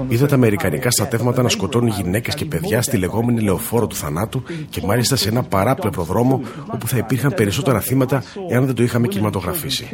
Είδα 0.08 0.26
τα 0.26 0.34
Αμερικανικά 0.34 0.90
στρατεύματα 0.90 1.42
να 1.42 1.48
σκοτώνουν 1.48 1.88
γυναίκες 1.88 2.34
και 2.34 2.44
παιδιά 2.44 2.82
στη 2.82 2.96
λεγόμενη 2.96 3.40
λεωφόρο 3.40 3.86
του 3.86 3.96
θανάτου 3.96 4.42
και 4.70 4.82
μάλιστα 4.86 5.16
σε 5.16 5.28
ένα 5.28 5.42
παράπλευρο 5.42 6.02
δρόμο 6.02 6.40
όπου 6.72 6.88
θα 6.88 6.96
υπήρχαν 6.96 7.34
περισσότερα 7.34 7.80
θύματα 7.80 8.22
εάν 8.50 8.66
δεν 8.66 8.74
το 8.74 8.82
είχαμε 8.82 9.08
κινηματογραφήσει. 9.08 9.88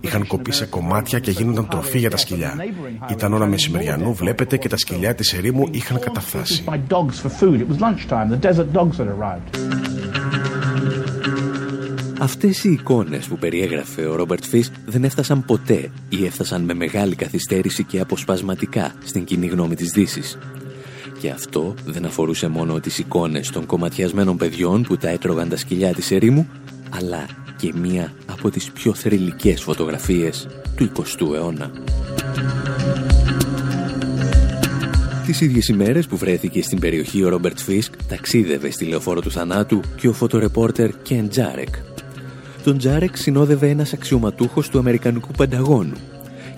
Είχαν 0.00 0.26
κοπεί 0.26 0.52
σε 0.52 0.66
κομμάτια 0.66 1.18
και 1.18 1.30
γίνονταν 1.30 1.68
τροφή 1.68 1.98
για 1.98 2.10
τα 2.10 2.16
σκυλιά. 2.16 2.54
Ήταν 3.10 3.32
ώρα 3.32 3.46
μεσημεριανού, 3.46 4.14
βλέπετε, 4.14 4.56
και 4.56 4.68
τα 4.68 4.76
σκυλιά 4.76 5.14
της 5.14 5.32
ερήμου 5.32 5.68
είχαν 5.70 5.98
καταφθάσει. 5.98 6.64
Αυτές 12.18 12.64
οι 12.64 12.70
εικόνες 12.70 13.26
που 13.26 13.38
περιέγραφε 13.38 14.06
ο 14.06 14.14
Ρόμπερτ 14.14 14.44
Φις 14.44 14.70
δεν 14.86 15.04
έφτασαν 15.04 15.44
ποτέ 15.44 15.90
ή 16.08 16.24
έφτασαν 16.24 16.62
με 16.62 16.74
μεγάλη 16.74 17.14
καθυστέρηση 17.14 17.84
και 17.84 18.00
αποσπασματικά 18.00 18.94
στην 19.04 19.24
κοινή 19.24 19.46
γνώμη 19.46 19.74
της 19.74 19.90
Δύσης. 19.90 20.38
Και 21.20 21.30
αυτό 21.30 21.74
δεν 21.84 22.04
αφορούσε 22.04 22.48
μόνο 22.48 22.80
τις 22.80 22.98
εικόνες 22.98 23.50
των 23.50 23.66
κομματιασμένων 23.66 24.36
παιδιών 24.36 24.82
που 24.82 24.96
τα 24.96 25.08
έτρωγαν 25.08 25.48
τα 25.48 25.56
σκυλιά 25.56 25.94
της 25.94 26.10
ερήμου, 26.10 26.48
αλλά 26.90 27.26
και 27.56 27.72
μία 27.80 28.12
από 28.26 28.50
τις 28.50 28.70
πιο 28.70 28.94
θρηλυκές 28.94 29.62
φωτογραφίες 29.62 30.48
του 30.76 30.90
20ου 30.96 31.34
αιώνα. 31.34 31.70
Τις 35.26 35.40
ίδιες 35.40 35.68
ημέρες 35.68 36.06
που 36.06 36.16
βρέθηκε 36.16 36.62
στην 36.62 36.80
περιοχή 36.80 37.24
ο 37.24 37.28
Ρόμπερτ 37.28 37.58
Φίσκ 37.58 37.92
ταξίδευε 38.08 38.70
στη 38.70 38.84
λεωφόρο 38.84 39.20
του 39.20 39.30
θανάτου 39.30 39.80
και 39.96 40.08
ο 40.08 40.12
φωτορεπόρτερ 40.12 40.90
Κεν 41.02 41.28
Τζάρεκ, 41.28 41.74
τον 42.66 42.78
Τζάρεκ 42.78 43.16
συνόδευε 43.16 43.68
ένας 43.68 43.92
αξιωματούχος 43.92 44.68
του 44.68 44.78
Αμερικανικού 44.78 45.30
Πενταγώνου. 45.32 45.96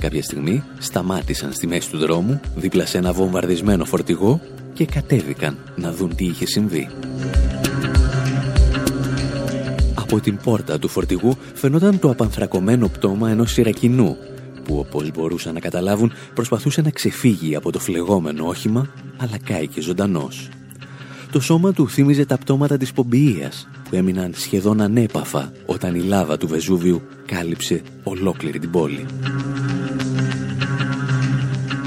Κάποια 0.01 0.23
στιγμή 0.23 0.63
σταμάτησαν 0.79 1.53
στη 1.53 1.67
μέση 1.67 1.91
του 1.91 1.99
δρόμου, 1.99 2.41
δίπλα 2.57 2.87
σε 2.87 2.99
ένα 2.99 3.13
βομβαρδισμένο 3.13 3.85
φορτηγό 3.85 4.41
και 4.73 4.85
κατέβηκαν 4.85 5.59
να 5.77 5.93
δουν 5.93 6.15
τι 6.15 6.25
είχε 6.25 6.47
συμβεί. 6.47 6.89
Από 9.95 10.21
την 10.21 10.37
πόρτα 10.43 10.79
του 10.79 10.89
φορτηγού 10.89 11.37
φαινόταν 11.55 11.99
το 11.99 12.11
απανθρακωμένο 12.11 12.89
πτώμα 12.89 13.31
ενός 13.31 13.57
Ιρακινού 13.57 14.17
που 14.65 14.79
όπως 14.79 15.11
μπορούσαν 15.11 15.55
να 15.55 15.61
καταλάβουν 15.61 16.13
προσπαθούσε 16.35 16.81
να 16.81 16.91
ξεφύγει 16.91 17.57
από 17.57 17.73
το 17.73 17.79
φλεγόμενο 17.79 18.47
όχημα 18.47 18.91
αλλά 19.17 19.39
κάηκε 19.45 19.81
ζωντανός. 19.81 20.49
Το 21.31 21.41
σώμα 21.41 21.73
του 21.73 21.89
θύμιζε 21.89 22.25
τα 22.25 22.39
πτώματα 22.39 22.77
της 22.77 22.93
Πομπιείας 22.93 23.69
που 23.89 23.97
έμειναν 23.97 24.33
σχεδόν 24.35 24.81
ανέπαφα 24.81 25.53
όταν 25.67 25.95
η 25.95 26.01
λάβα 26.01 26.37
του 26.37 26.49
Βεζούβιου 26.49 27.03
κάλυψε 27.27 27.83
ολόκληρη 28.03 28.59
την 28.59 28.71
πόλη. 28.71 29.07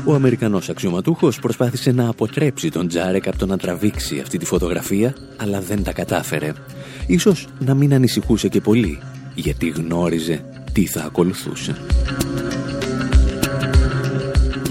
Ο 0.06 0.14
Αμερικανός 0.14 0.70
αξιωματούχος 0.70 1.40
προσπάθησε 1.40 1.92
να 1.92 2.08
αποτρέψει 2.08 2.70
τον 2.70 2.88
Τζάρεκ 2.88 3.28
από 3.28 3.38
το 3.38 3.46
να 3.46 3.58
τραβήξει 3.58 4.20
αυτή 4.20 4.38
τη 4.38 4.46
φωτογραφία, 4.46 5.16
αλλά 5.38 5.62
δεν 5.62 5.84
τα 5.84 5.94
κατάφερε. 5.94 6.54
Ίσως 7.08 7.48
να 7.60 7.74
μην 7.74 7.94
ανησυχούσε 7.94 8.48
και 8.48 8.62
πολύ, 8.62 9.00
γιατί 9.36 9.68
γνώριζε 9.68 10.44
τι 10.74 10.86
θα 10.86 11.04
ακολουθούσε. 11.04 11.76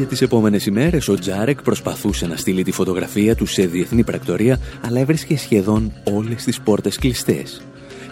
Για 0.01 0.09
τις 0.09 0.23
επόμενες 0.23 0.67
ημέρες 0.67 1.09
ο 1.09 1.15
Τζάρεκ 1.15 1.63
προσπαθούσε 1.63 2.27
να 2.27 2.37
στείλει 2.37 2.63
τη 2.63 2.73
φωτογραφία 2.73 3.35
του 3.35 3.47
σε 3.47 3.67
διεθνή 3.67 4.05
πρακτορία, 4.05 4.59
αλλά 4.81 5.01
έβρισκε 5.01 5.37
σχεδόν 5.39 5.93
όλες 6.05 6.45
τις 6.45 6.61
πόρτες 6.61 6.99
κλειστές. 6.99 7.63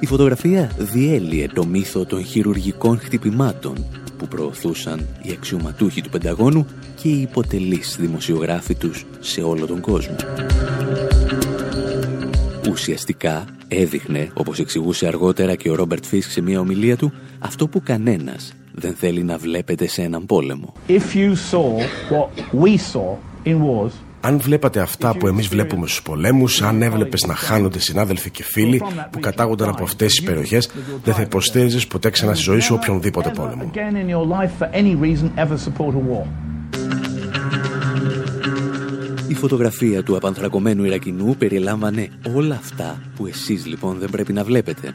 Η 0.00 0.06
φωτογραφία 0.06 0.70
διέλυε 0.78 1.48
το 1.48 1.66
μύθο 1.66 2.04
των 2.04 2.24
χειρουργικών 2.24 2.98
χτυπημάτων 2.98 3.86
που 4.18 4.28
προωθούσαν 4.28 5.06
οι 5.22 5.30
αξιωματούχοι 5.30 6.00
του 6.00 6.10
Πενταγώνου 6.10 6.66
και 7.02 7.08
οι 7.08 7.20
υποτελείς 7.20 7.96
δημοσιογράφοι 8.00 8.74
τους 8.74 9.06
σε 9.20 9.40
όλο 9.40 9.66
τον 9.66 9.80
κόσμο. 9.80 10.16
Ουσιαστικά 12.70 13.44
έδειχνε, 13.68 14.30
όπως 14.34 14.58
εξηγούσε 14.58 15.06
αργότερα 15.06 15.54
και 15.54 15.70
ο 15.70 15.74
Ρόμπερτ 15.74 16.04
Φίσκ 16.04 16.30
σε 16.30 16.40
μια 16.40 16.60
ομιλία 16.60 16.96
του, 16.96 17.12
αυτό 17.38 17.68
που 17.68 17.82
κανένας 17.82 18.52
δεν 18.78 18.94
θέλει 18.94 19.22
να 19.22 19.38
βλέπετε 19.38 19.88
σε 19.88 20.02
έναν 20.02 20.26
πόλεμο. 20.26 20.72
αν 24.20 24.38
βλέπατε 24.38 24.80
αυτά 24.80 25.16
που 25.16 25.26
εμείς 25.26 25.48
βλέπουμε 25.48 25.86
στους 25.86 26.02
πολέμους, 26.02 26.62
αν 26.62 26.82
έβλεπες 26.82 27.26
να 27.26 27.34
χάνονται 27.34 27.78
συνάδελφοι 27.78 28.30
και 28.30 28.42
φίλοι 28.42 28.82
που 29.10 29.20
κατάγονταν 29.20 29.68
από 29.68 29.82
αυτές 29.82 30.12
τις 30.12 30.22
περιοχές, 30.22 30.70
δεν 31.04 31.14
θα 31.14 31.22
υποστήριζες 31.22 31.86
ποτέ 31.86 32.10
ξανά 32.10 32.34
στη 32.34 32.42
ζωή 32.42 32.60
σου 32.60 32.74
οποιονδήποτε 32.74 33.30
πόλεμο. 33.30 33.70
Η 39.28 39.34
φωτογραφία 39.34 40.02
του 40.02 40.16
απανθρακωμένου 40.16 40.84
Ιρακινού 40.84 41.36
περιλάμβανε 41.38 42.08
όλα 42.34 42.54
αυτά 42.54 43.02
που 43.16 43.26
εσείς 43.26 43.66
λοιπόν 43.66 43.98
δεν 43.98 44.10
πρέπει 44.10 44.32
να 44.32 44.44
βλέπετε. 44.44 44.94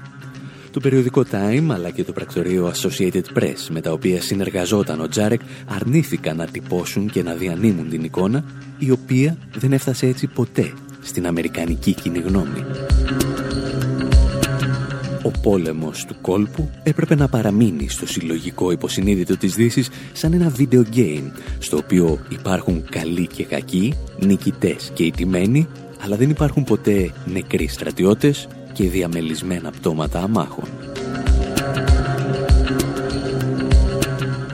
Το 0.73 0.79
περιοδικό 0.79 1.23
Time 1.31 1.67
αλλά 1.69 1.89
και 1.89 2.03
το 2.03 2.11
πρακτορείο 2.11 2.71
Associated 2.75 3.39
Press 3.39 3.67
με 3.69 3.81
τα 3.81 3.91
οποία 3.91 4.21
συνεργαζόταν 4.21 5.01
ο 5.01 5.07
Τζάρεκ 5.07 5.41
αρνήθηκαν 5.65 6.37
να 6.37 6.45
τυπώσουν 6.45 7.09
και 7.09 7.23
να 7.23 7.33
διανύμουν 7.33 7.89
την 7.89 8.03
εικόνα 8.03 8.43
η 8.77 8.91
οποία 8.91 9.37
δεν 9.55 9.73
έφτασε 9.73 10.07
έτσι 10.07 10.27
ποτέ 10.27 10.73
στην 11.01 11.27
αμερικανική 11.27 11.93
κοινή 11.93 12.19
γνώμη. 12.19 12.65
Ο 15.23 15.31
πόλεμος 15.41 16.05
του 16.05 16.15
κόλπου 16.21 16.69
έπρεπε 16.83 17.15
να 17.15 17.27
παραμείνει 17.27 17.89
στο 17.89 18.07
συλλογικό 18.07 18.71
υποσυνείδητο 18.71 19.37
της 19.37 19.55
Δύσης 19.55 19.89
σαν 20.13 20.33
ένα 20.33 20.51
video 20.57 20.83
game 20.95 21.31
στο 21.59 21.77
οποίο 21.77 22.19
υπάρχουν 22.29 22.83
καλοί 22.89 23.27
και 23.27 23.45
κακοί, 23.45 23.93
νικητές 24.19 24.91
και 24.93 25.03
ιτημένοι 25.03 25.67
αλλά 26.03 26.15
δεν 26.15 26.29
υπάρχουν 26.29 26.63
ποτέ 26.63 27.11
νεκροί 27.25 27.67
στρατιώτες 27.67 28.47
και 28.73 28.89
διαμελισμένα 28.89 29.71
πτώματα 29.71 30.19
αμάχων. 30.19 30.69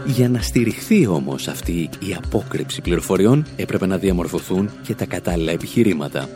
Για 0.06 0.30
να 0.30 0.42
στηριχθεί 0.42 1.08
όμως 1.08 1.48
αυτή 1.48 1.90
η 2.00 2.16
απόκρυψη 2.24 2.82
πληροφοριών 2.82 3.46
έπρεπε 3.56 3.86
να 3.86 3.98
διαμορφωθούν 3.98 4.70
και 4.84 4.94
τα 4.96 5.06
κατάλληλα 5.06 5.52
επιχειρήματα. 5.52 6.30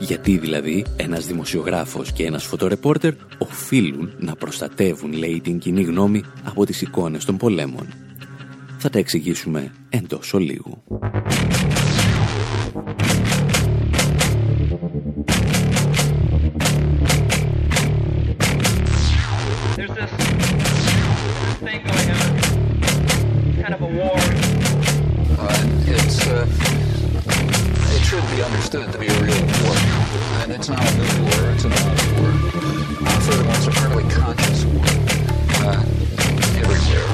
Γιατί 0.00 0.38
δηλαδή 0.38 0.84
ένας 0.96 1.26
δημοσιογράφος 1.26 2.12
και 2.12 2.24
ένας 2.24 2.44
φωτορεπόρτερ 2.44 3.12
οφείλουν 3.38 4.12
να 4.18 4.34
προστατεύουν, 4.34 5.12
λέει, 5.12 5.40
την 5.40 5.58
κοινή 5.58 5.82
γνώμη 5.82 6.22
από 6.44 6.66
τις 6.66 6.82
εικόνες 6.82 7.24
των 7.24 7.36
πολέμων. 7.36 7.86
Θα 8.78 8.90
τα 8.90 8.98
εξηγήσουμε 8.98 9.72
εντός 9.88 10.34
ολίγου. 10.34 10.82
Understood 28.42 28.92
to 28.92 28.98
be 28.98 29.06
a 29.06 29.22
real 29.22 29.40
war. 29.62 29.76
And 30.42 30.52
it's 30.52 30.68
not 30.68 30.80
a 30.80 30.96
new 30.96 31.22
war, 31.22 31.50
it's 31.52 31.64
an 31.64 31.72
old 31.72 32.00
war. 32.18 32.30
Uh, 33.06 33.20
furthermore, 33.20 33.54
it's 33.56 33.66
a 33.66 33.72
fairly 33.72 34.04
conscious 34.10 34.64
war 34.64 34.84
uh, 35.64 35.84
everywhere. 36.56 37.06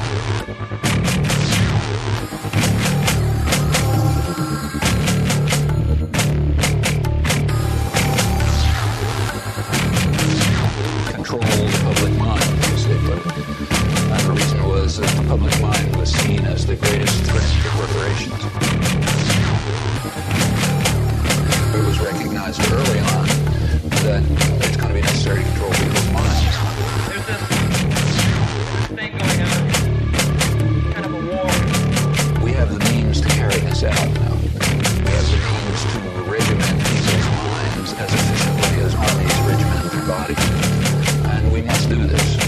Was 14.67 14.97
the 14.97 15.25
public 15.27 15.61
mind 15.61 15.95
was 15.97 16.09
seen 16.11 16.45
as 16.45 16.65
the 16.65 16.75
greatest 16.75 17.23
threat 17.25 17.76
recognized 22.37 22.71
early 22.71 22.99
on 22.99 23.25
that 24.05 24.21
uh, 24.21 24.65
it's 24.67 24.77
going 24.77 24.89
to 24.89 24.93
be 24.93 25.01
necessary 25.01 25.43
to 25.43 25.49
control 25.49 25.71
people's 25.71 26.11
minds. 26.11 26.41
There's 27.07 27.25
this 27.25 27.41
thing 28.93 29.11
going 29.17 29.41
on, 29.41 30.93
kind 30.93 31.05
of 31.05 31.13
a 31.13 31.21
war. 31.25 31.49
We 32.43 32.51
have 32.53 32.69
the 32.71 32.79
means 32.91 33.21
to 33.21 33.29
carry 33.29 33.59
this 33.61 33.83
out 33.83 34.09
now. 34.21 34.35
We 34.37 35.09
have 35.17 35.27
the 35.33 35.39
means 35.49 35.81
to 35.93 35.97
regiment 36.29 36.77
people's 36.85 37.25
minds 37.41 37.93
as 37.93 38.13
efficiently 38.13 38.83
as 38.85 38.93
armies 38.93 39.37
regiment 39.47 39.91
their 39.91 40.05
bodies. 40.05 40.43
And 41.33 41.51
we 41.51 41.61
must 41.63 41.89
do 41.89 41.95
this. 41.95 42.46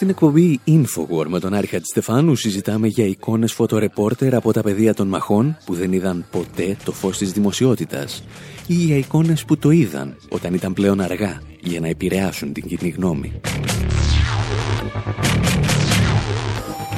Στην 0.00 0.12
εκπομπή 0.12 0.60
Infowar 0.66 1.26
με 1.26 1.40
τον 1.40 1.54
Άρχα 1.54 1.80
Στεφάνου 1.82 2.34
συζητάμε 2.34 2.86
για 2.86 3.04
εικόνες 3.04 3.52
φωτορεπόρτερ 3.52 4.34
από 4.34 4.52
τα 4.52 4.62
πεδία 4.62 4.94
των 4.94 5.08
μαχών 5.08 5.56
που 5.64 5.74
δεν 5.74 5.92
είδαν 5.92 6.24
ποτέ 6.30 6.76
το 6.84 6.92
φως 6.92 7.18
της 7.18 7.32
δημοσιότητας 7.32 8.24
ή 8.66 8.74
για 8.74 8.96
εικόνες 8.96 9.44
που 9.44 9.56
το 9.56 9.70
είδαν 9.70 10.16
όταν 10.28 10.54
ήταν 10.54 10.72
πλέον 10.72 11.00
αργά 11.00 11.42
για 11.60 11.80
να 11.80 11.88
επηρεάσουν 11.88 12.52
την 12.52 12.66
κοινή 12.66 12.90
γνώμη. 12.90 13.40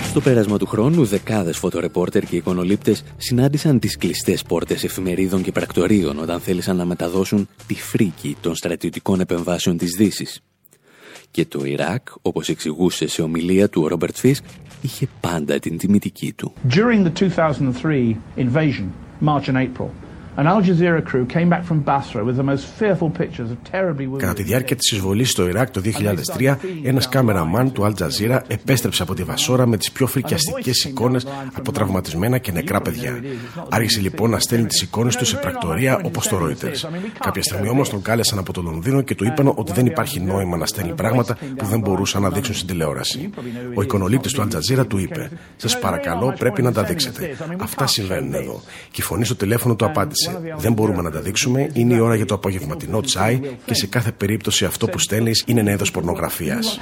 Στο 0.09 0.21
πέρασμα 0.21 0.59
του 0.59 0.67
χρόνου, 0.67 1.05
δεκάδες 1.05 1.57
φωτορεπόρτερ 1.59 2.25
και 2.25 2.37
εικονολήπτες 2.37 3.05
συνάντησαν 3.17 3.79
τις 3.79 3.97
κλειστές 3.97 4.43
πόρτες 4.43 4.85
εφημερίδων 4.85 5.43
και 5.43 5.53
πρακτορείων 5.53 6.19
όταν 6.19 6.41
θέλησαν 6.41 6.77
να 6.77 6.85
μεταδώσουν 6.85 7.49
τη 7.67 7.75
φρίκη 7.75 8.37
των 8.41 8.55
στρατιωτικών 8.55 9.21
επεμβάσεων 9.21 9.77
της 9.77 9.95
Δύσης. 9.97 10.43
Και 11.33 11.45
το 11.45 11.64
Ιράκ, 11.64 12.09
όπως 12.22 12.49
εξηγούσε 12.49 13.09
σε 13.09 13.22
ομιλία 13.22 13.68
του 13.68 13.83
ο 13.83 13.87
Ρόμπερτ 13.87 14.16
Φίσκ, 14.16 14.45
είχε 14.83 15.09
πάντα 15.20 15.59
την 15.59 15.78
τιμητική 15.78 16.33
του. 16.33 16.53
During 16.68 17.07
the 17.07 17.30
2003 17.83 18.16
invasion, 18.37 18.87
March 19.24 19.49
and 19.49 19.57
April, 19.57 19.89
Κατά 24.16 24.33
τη 24.35 24.43
διάρκεια 24.43 24.76
της 24.76 24.93
εισβολής 24.93 25.30
στο 25.30 25.49
Ιράκ 25.49 25.70
το 25.70 25.80
2003, 26.39 26.57
ένας 26.83 27.09
κάμεραμαν 27.09 27.72
του 27.72 27.83
Al 27.83 28.03
Jazeera 28.03 28.41
επέστρεψε 28.47 29.03
από 29.03 29.14
τη 29.14 29.22
Βασόρα 29.22 29.66
με 29.66 29.76
τις 29.76 29.93
πιο 29.93 30.07
φρικιαστικές 30.07 30.85
εικόνες 30.85 31.26
από 31.53 31.72
τραυματισμένα 31.72 32.39
και 32.39 32.53
νεκρά 32.53 32.80
παιδιά. 32.80 33.20
Άρχισε 33.68 34.01
λοιπόν 34.01 34.30
να 34.30 34.39
στέλνει 34.39 34.66
τις 34.66 34.83
εικόνες 34.83 35.16
του 35.16 35.24
σε 35.24 35.37
πρακτορία 35.37 36.01
όπως 36.05 36.28
το 36.28 36.39
Reuters. 36.43 36.89
Κάποια 37.18 37.43
στιγμή 37.43 37.68
όμως 37.68 37.89
τον 37.89 38.03
κάλεσαν 38.03 38.39
από 38.39 38.53
το 38.53 38.62
Λονδίνο 38.62 39.01
και 39.01 39.14
του 39.14 39.24
είπαν 39.24 39.53
ότι 39.55 39.72
δεν 39.72 39.87
υπάρχει 39.87 40.20
νόημα 40.20 40.57
να 40.57 40.66
στέλνει 40.66 40.95
πράγματα 40.95 41.37
που 41.57 41.66
δεν 41.66 41.80
μπορούσαν 41.80 42.22
να 42.22 42.30
δείξουν 42.30 42.55
στην 42.55 42.66
τηλεόραση. 42.66 43.30
Ο 43.74 43.83
εικονολήπτης 43.83 44.33
του 44.33 44.43
Al 44.43 44.55
Jazeera 44.55 44.87
του 44.89 44.99
είπε: 44.99 45.30
Σας 45.57 45.78
παρακαλώ, 45.78 46.35
πρέπει 46.39 46.62
να 46.62 46.72
τα 46.72 46.83
δείξετε. 46.83 47.37
Αυτά 47.59 47.87
συμβαίνουν 47.87 48.35
εδώ. 48.35 48.62
Και 48.91 49.01
η 49.01 49.05
φωνή 49.05 49.24
στο 49.24 49.37
τηλέφωνο 49.37 49.74
του 49.74 49.85
απάντησε. 49.85 50.22
Δεν 50.57 50.73
μπορούμε 50.73 51.03
να 51.03 51.11
τα 51.11 51.20
δείξουμε. 51.20 51.70
Είναι 51.73 51.95
η 51.95 51.99
ώρα 51.99 52.14
για 52.14 52.27
το 52.27 52.35
απογευματινό 52.35 53.01
τσάι 53.01 53.41
και 53.64 53.75
σε 53.75 53.87
κάθε 53.87 54.12
περίπτωση 54.12 54.64
αυτό 54.64 54.87
που 54.87 54.99
στέλνεις 54.99 55.45
είναι 55.47 55.61
ένα 55.61 55.73
είδος 55.73 55.91
πορνογραφίας. 55.91 56.79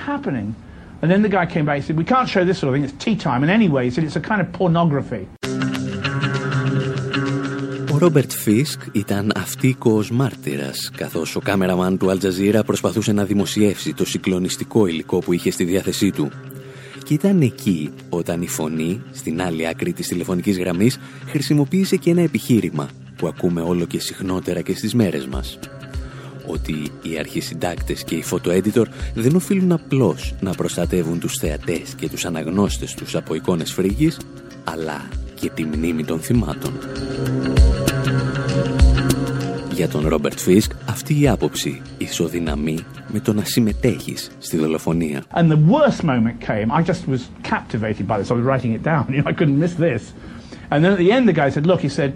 Ο 7.93 7.99
Ρόμπερτ 7.99 8.33
Φίσκ 8.33 8.81
ήταν 8.93 9.33
αυτίκος 9.37 10.11
μάρτυρας, 10.11 10.91
καθώς 10.97 11.37
ο 11.37 11.41
κάμεραμαν 11.41 11.99
του 11.99 12.11
Αλτζαζίρα 12.11 12.63
προσπαθούσε 12.63 13.13
να 13.13 13.25
δημοσιεύσει 13.25 13.95
το 13.95 14.05
συγκλονιστικό 14.05 14.87
υλικό 14.87 15.19
που 15.19 15.33
είχε 15.33 15.51
στη 15.51 15.65
διάθεσή 15.65 16.11
του. 16.11 16.31
Και 17.05 17.15
ήταν 17.15 17.41
εκεί 17.41 17.91
όταν 18.09 18.43
η 18.43 18.49
φωνή, 18.49 19.03
στην 19.13 19.43
άλλη 19.43 19.69
άκρη 19.69 19.93
της 19.93 20.09
τηλεφωνικής 20.09 20.59
γραμμής, 20.59 20.99
χρησιμοποίησε 21.27 21.97
και 21.97 22.11
ένα 22.11 22.21
επιχείρημα 22.21 22.89
που 23.21 23.27
ακούμε 23.27 23.61
όλο 23.61 23.85
και 23.85 24.01
συχνότερα 24.01 24.61
και 24.61 24.75
στις 24.77 24.95
μέρες 24.95 25.27
μας. 25.27 25.59
Ότι 26.47 26.91
οι 27.03 27.19
αρχισυντάκτες 27.19 28.05
και 28.05 28.15
οι 28.15 28.23
φωτοέντιτορ 28.23 28.89
δεν 29.15 29.37
οφείλουν 29.37 29.73
απλώς 29.73 30.35
να 30.41 30.53
προστατεύουν 30.53 31.21
τους 31.21 31.35
θεατές 31.35 31.95
και 31.97 32.09
τους 32.09 32.25
αναγνώστες 32.25 32.95
τους 32.95 33.15
από 33.15 33.35
εικόνες 33.35 33.73
φρίγης, 33.73 34.19
αλλά 34.65 35.09
και 35.35 35.51
τη 35.55 35.65
μνήμη 35.65 36.05
των 36.05 36.21
θυμάτων. 36.21 36.73
Για 39.73 39.89
τον 39.89 40.09
Ρόμπερτ 40.09 40.39
Φίσκ 40.39 40.73
αυτή 40.89 41.21
η 41.21 41.29
άποψη 41.29 41.83
ισοδυναμεί 41.99 42.79
με 43.13 43.21
το 43.21 43.33
να 43.33 43.45
συμμετέχεις 43.45 44.31
στη 44.39 44.57
δολοφονία. 44.57 45.23
And 45.35 45.51
the 45.51 45.59
worst 45.71 46.03
moment 46.05 46.41
came, 46.49 46.71
I 46.71 46.83
just 46.83 47.09
was 47.09 47.21
captivated 47.43 48.07
by 48.07 48.19
this, 48.19 48.31
I 48.31 48.35
was 48.35 48.45
writing 48.45 48.73
it 48.73 48.83
down, 48.83 49.05
I 49.31 49.33
couldn't 49.33 49.59
miss 49.59 49.75
this. 49.75 50.03
And 50.71 50.85
then 50.85 50.93
at 50.93 50.99
the 50.99 51.13
end 51.17 51.29
the 51.29 51.39
guy 51.43 51.49
said, 51.51 51.67
look, 51.67 51.81
he 51.81 51.89
said, 51.89 52.13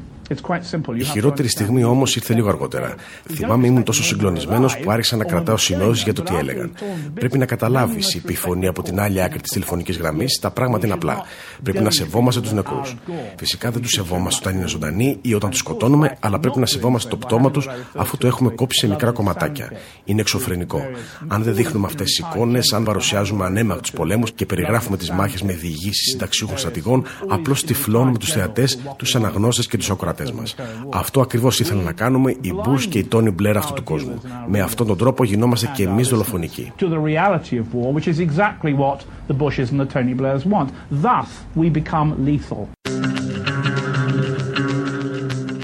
η 0.96 1.04
χειρότερη 1.04 1.48
στιγμή 1.48 1.84
όμως 1.84 2.16
ήρθε 2.16 2.34
λίγο 2.34 2.48
αργότερα. 2.48 2.94
Θυμάμαι 3.32 3.66
ήμουν 3.66 3.82
τόσο 3.82 4.02
συγκλονισμένος 4.02 4.78
που 4.78 4.90
άρχισα 4.90 5.16
να 5.16 5.24
κρατάω 5.24 5.56
σημειώσει 5.56 6.02
για 6.02 6.12
το 6.12 6.22
τι 6.22 6.36
έλεγαν. 6.36 6.72
Πρέπει 7.14 7.38
να 7.38 7.46
καταλάβεις, 7.46 8.14
είπε 8.14 8.32
η 8.32 8.36
φωνή 8.36 8.66
από 8.66 8.82
την 8.82 9.00
άλλη 9.00 9.22
άκρη 9.22 9.40
της 9.40 9.50
τηλεφωνικής 9.50 9.96
γραμμής, 9.96 10.38
τα 10.38 10.50
πράγματα 10.50 10.86
είναι 10.86 10.94
απλά. 10.94 11.22
Πρέπει 11.62 11.82
να 11.82 11.90
σεβόμαστε 11.90 12.40
τους 12.40 12.52
νεκρούς. 12.52 12.94
Φυσικά 13.36 13.70
δεν 13.70 13.82
τους 13.82 13.90
σεβόμαστε 13.90 14.48
όταν 14.48 14.58
είναι 14.58 14.68
ζωντανοί 14.68 15.18
ή 15.20 15.34
όταν 15.34 15.50
τους 15.50 15.58
σκοτώνουμε, 15.58 16.16
αλλά 16.20 16.38
πρέπει 16.38 16.58
να 16.58 16.66
σεβόμαστε 16.66 17.08
το 17.08 17.16
πτώμα 17.16 17.50
τους 17.50 17.68
αφού 17.94 18.16
το 18.16 18.26
έχουμε 18.26 18.50
κόψει 18.50 18.78
σε 18.78 18.88
μικρά 18.88 19.10
κομματάκια. 19.10 19.72
Είναι 20.04 20.20
εξωφρενικό. 20.20 20.82
Αν 21.28 21.42
δεν 21.42 21.54
δείχνουμε 21.54 21.86
αυτές 21.86 22.06
τις 22.06 22.18
εικόνες, 22.18 22.72
αν 22.72 22.84
παρουσιάζουμε 22.84 23.44
ανέμακ 23.44 23.80
του 23.80 23.92
πολέμους 23.92 24.32
και 24.32 24.46
περιγράφουμε 24.46 24.96
τις 24.96 25.10
μάχες 25.10 25.42
με 25.42 25.52
διηγήσεις 25.52 26.10
συνταξιούχων 26.10 26.58
στρατηγών, 26.58 27.04
απλώς 27.28 27.64
τυφλώνουμε 27.64 28.18
τους 28.18 28.32
θεατές, 28.32 28.78
τους 28.96 29.14
αναγνώστε 29.14 29.62
και 29.62 29.76
του 29.76 29.92
ακροατέ 29.92 30.13
ακροατέ 30.20 30.40
μας. 30.40 30.54
Αυτό 30.92 31.20
ακριβώς 31.20 31.60
ήθελαν 31.60 31.84
να 31.84 31.92
κάνουμε 31.92 32.36
οι 32.40 32.52
Μπούς 32.52 32.86
και 32.86 32.98
οι 32.98 33.04
Τόνι 33.04 33.30
Μπλερ 33.30 33.56
αυτού 33.56 33.72
του 33.72 33.82
κόσμου. 33.82 34.20
Με 34.48 34.60
αυτόν 34.60 34.86
τον 34.86 34.96
τρόπο 34.96 35.24
γινόμαστε 35.24 35.70
και 35.74 35.82
εμείς 35.82 36.08
δολοφονικοί. 36.08 36.72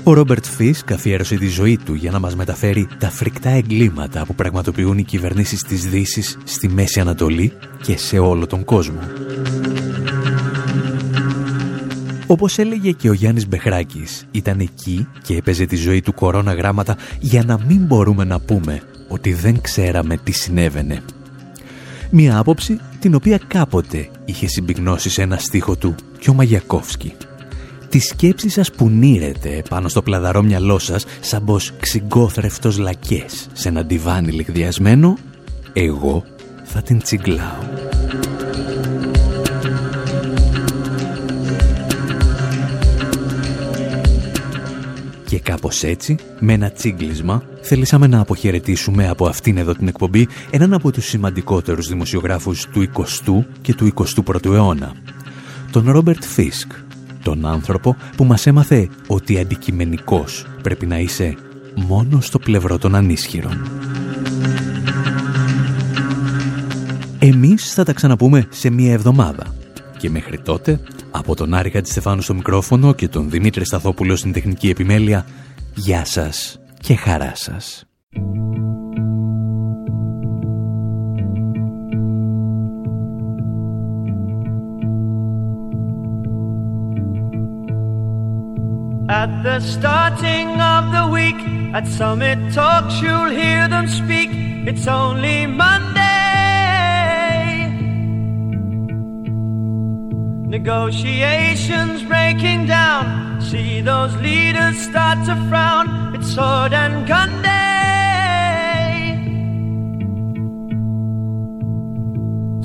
Ο 0.04 0.12
Ρόμπερτ 0.12 0.44
Φις 0.44 0.84
καθιέρωσε 0.84 1.36
τη 1.36 1.48
ζωή 1.48 1.78
του 1.84 1.94
για 1.94 2.10
να 2.10 2.18
μας 2.18 2.36
μεταφέρει 2.36 2.88
τα 2.98 3.10
φρικτά 3.10 3.50
εγκλήματα 3.50 4.24
που 4.26 4.34
πραγματοποιούν 4.34 4.98
οι 4.98 5.02
κυβερνήσεις 5.02 5.62
της 5.62 5.88
Δύσης 5.88 6.38
στη 6.44 6.68
Μέση 6.68 7.00
Ανατολή 7.00 7.52
και 7.82 7.96
σε 7.96 8.18
όλο 8.18 8.46
τον 8.46 8.64
κόσμο. 8.64 9.00
Όπως 12.30 12.58
έλεγε 12.58 12.90
και 12.90 13.08
ο 13.08 13.12
Γιάννης 13.12 13.48
Μπεχράκης, 13.48 14.26
ήταν 14.30 14.60
εκεί 14.60 15.08
και 15.22 15.36
έπαιζε 15.36 15.64
τη 15.64 15.76
ζωή 15.76 16.00
του 16.00 16.14
κορώνα 16.14 16.52
γράμματα 16.52 16.96
για 17.20 17.44
να 17.44 17.58
μην 17.68 17.80
μπορούμε 17.80 18.24
να 18.24 18.40
πούμε 18.40 18.82
ότι 19.08 19.32
δεν 19.32 19.60
ξέραμε 19.60 20.16
τι 20.16 20.32
συνέβαινε. 20.32 21.02
Μία 22.10 22.38
άποψη 22.38 22.80
την 23.00 23.14
οποία 23.14 23.40
κάποτε 23.46 24.08
είχε 24.24 24.46
συμπυκνώσει 24.46 25.10
σε 25.10 25.22
ένα 25.22 25.36
στίχο 25.36 25.76
του 25.76 25.94
και 26.18 26.30
ο 26.30 26.34
Μαγιακόφσκι. 26.34 27.12
Τη 27.88 27.98
σκέψη 27.98 28.48
σας 28.48 28.70
που 28.70 28.88
νύρετε 28.88 29.62
πάνω 29.68 29.88
στο 29.88 30.02
πλαδαρό 30.02 30.42
μυαλό 30.42 30.78
σας 30.78 31.04
σαν 31.20 31.44
πως 31.44 31.72
ξυγκόθρευτος 31.80 32.78
λακές 32.78 33.48
σε 33.52 33.68
ένα 33.68 33.84
ντιβάνι 33.84 34.32
λιγδιασμένο, 34.32 35.16
εγώ 35.72 36.24
θα 36.64 36.82
την 36.82 36.98
τσιγκλάω. 36.98 37.90
Και 45.30 45.40
κάπως 45.40 45.82
έτσι, 45.82 46.16
με 46.40 46.52
ένα 46.52 46.70
τσίγκλισμα, 46.70 47.42
θελήσαμε 47.60 48.06
να 48.06 48.20
αποχαιρετήσουμε 48.20 49.08
από 49.08 49.26
αυτήν 49.26 49.56
εδώ 49.56 49.74
την 49.74 49.88
εκπομπή 49.88 50.28
έναν 50.50 50.72
από 50.72 50.90
τους 50.92 51.06
σημαντικότερους 51.06 51.88
δημοσιογράφους 51.88 52.66
του 52.66 52.88
20ου 52.94 53.44
και 53.60 53.74
του 53.74 53.92
21ου 53.94 54.44
αιώνα, 54.44 54.92
τον 55.70 55.90
Ρόμπερτ 55.90 56.24
Φίσκ, 56.24 56.72
τον 57.22 57.46
άνθρωπο 57.46 57.96
που 58.16 58.24
μας 58.24 58.46
έμαθε 58.46 58.88
ότι 59.06 59.38
αντικειμενικός 59.38 60.46
πρέπει 60.62 60.86
να 60.86 60.98
είσαι 60.98 61.36
μόνο 61.74 62.20
στο 62.20 62.38
πλευρό 62.38 62.78
των 62.78 62.94
ανίσχυρων. 62.94 63.70
Εμείς 67.18 67.72
θα 67.72 67.84
τα 67.84 67.92
ξαναπούμε 67.92 68.46
σε 68.48 68.70
μία 68.70 68.92
εβδομάδα. 68.92 69.54
Και 69.98 70.10
μέχρι 70.10 70.38
τότε, 70.38 70.80
από 71.10 71.34
τον 71.34 71.54
Άρη 71.54 71.80
Στεφάνου 71.82 72.20
στο 72.20 72.34
μικρόφωνο 72.34 72.92
και 72.92 73.08
τον 73.08 73.30
Δημήτρη 73.30 73.64
Σταθόπουλο 73.64 74.16
στην 74.16 74.32
τεχνική 74.32 74.68
επιμέλεια, 74.68 75.26
γεια 75.74 76.04
σας 76.04 76.60
και 76.80 76.94
χαρά 76.96 77.32
σας. 77.34 77.84
At 89.22 89.32
the 89.42 89.58
starting 89.74 90.48
of 90.74 90.84
the 90.96 91.04
week, 91.16 91.40
at 91.74 91.84
Summit 91.98 92.38
Talks, 92.54 92.94
you'll 93.02 93.34
hear 93.42 93.66
them 93.74 93.86
speak. 93.88 94.30
It's 94.70 94.86
only 94.86 95.46
Monday. 95.46 96.19
Negotiations 100.50 102.02
breaking 102.02 102.66
down. 102.66 103.40
See 103.40 103.80
those 103.80 104.12
leaders 104.16 104.76
start 104.80 105.24
to 105.26 105.36
frown. 105.48 106.12
It's 106.16 106.34
sword 106.34 106.72
and 106.72 107.06
gun 107.06 107.30
day. 107.40 109.14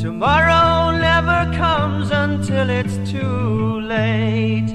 Tomorrow 0.01 0.97
never 0.97 1.55
comes 1.55 2.09
until 2.09 2.71
it's 2.71 2.97
too 3.11 3.81
late. 3.81 4.71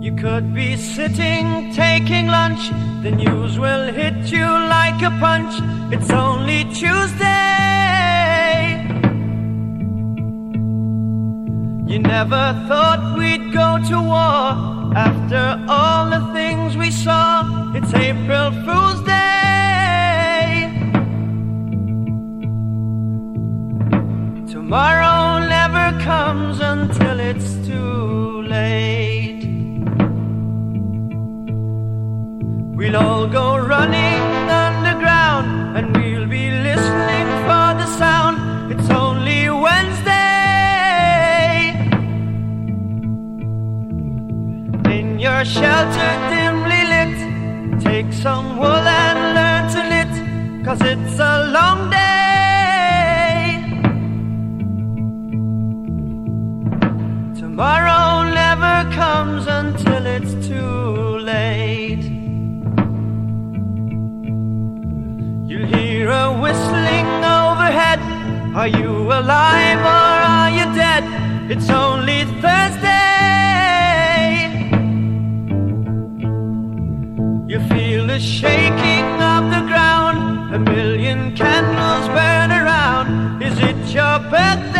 You 0.00 0.16
could 0.16 0.54
be 0.54 0.78
sitting 0.78 1.70
taking 1.74 2.28
lunch, 2.28 2.70
the 3.02 3.10
news 3.10 3.58
will 3.58 3.92
hit 3.92 4.32
you 4.32 4.46
like 4.46 5.02
a 5.02 5.10
punch. 5.20 5.52
It's 5.92 6.08
only 6.08 6.64
Tuesday. 6.72 7.71
You 11.92 11.98
never 11.98 12.58
thought 12.68 13.18
we'd 13.18 13.52
go 13.52 13.76
to 13.90 14.00
war 14.00 14.96
after 14.96 15.62
all 15.68 16.08
the 16.08 16.32
things 16.32 16.74
we 16.74 16.90
saw. 16.90 17.70
It's 17.74 17.92
April 17.92 18.50
Fool's 18.64 19.02
Day. 19.04 20.72
Tomorrow 24.50 25.46
never 25.46 26.02
comes 26.02 26.61
shelter 45.44 46.12
dimly 46.30 46.84
lit, 46.92 47.80
take 47.82 48.12
some 48.12 48.56
wool 48.58 48.86
and 49.02 49.18
learn 49.36 49.64
to 49.74 49.80
knit, 49.90 50.64
cause 50.64 50.80
it's 50.82 51.18
a 51.18 51.50
long 51.50 51.90
day. 51.90 51.98
Tomorrow 57.40 58.30
never 58.30 58.90
comes 58.94 59.46
until 59.48 60.06
it's 60.06 60.34
too 60.46 61.18
late. 61.18 62.04
You 65.50 65.66
hear 65.66 66.10
a 66.10 66.38
whistling 66.40 67.10
overhead. 67.24 68.00
Are 68.54 68.68
you 68.68 68.90
alive 69.10 69.80
or 69.80 70.16
are 70.36 70.50
you 70.50 70.66
dead? 70.74 71.04
It's 71.50 71.68
only 71.68 72.24
Thursday. 72.40 72.81
The 78.12 78.20
shaking 78.20 79.06
of 79.34 79.42
the 79.54 79.62
ground. 79.70 80.54
A 80.54 80.58
million 80.58 81.34
candles 81.34 82.06
burn 82.08 82.50
around. 82.52 83.42
Is 83.42 83.58
it 83.58 83.78
your 83.98 84.18
birthday? 84.34 84.76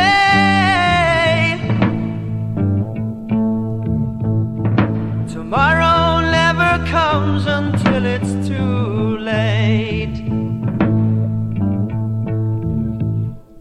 Tomorrow 5.32 6.20
never 6.40 6.72
comes 6.96 7.46
until 7.46 8.04
it's 8.04 8.32
too 8.46 9.16
late. 9.16 10.18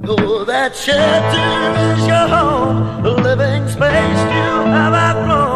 Oh, 0.05 0.43
that 0.43 0.75
shelter 0.75 1.51
is 1.87 2.01
your 2.11 2.27
home, 2.35 3.03
the 3.03 3.11
living 3.11 3.63
space 3.69 4.21
you 4.35 4.51
have 4.75 4.93
outgrown. 4.93 5.50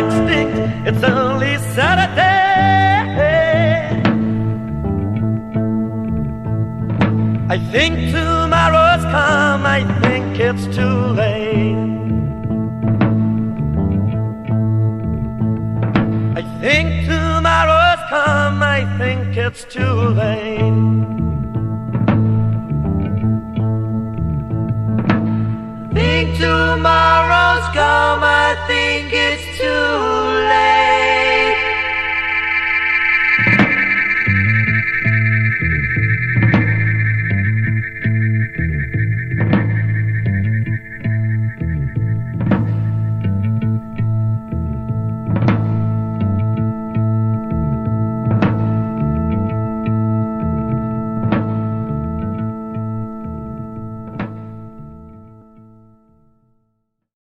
lipstick. 0.00 0.47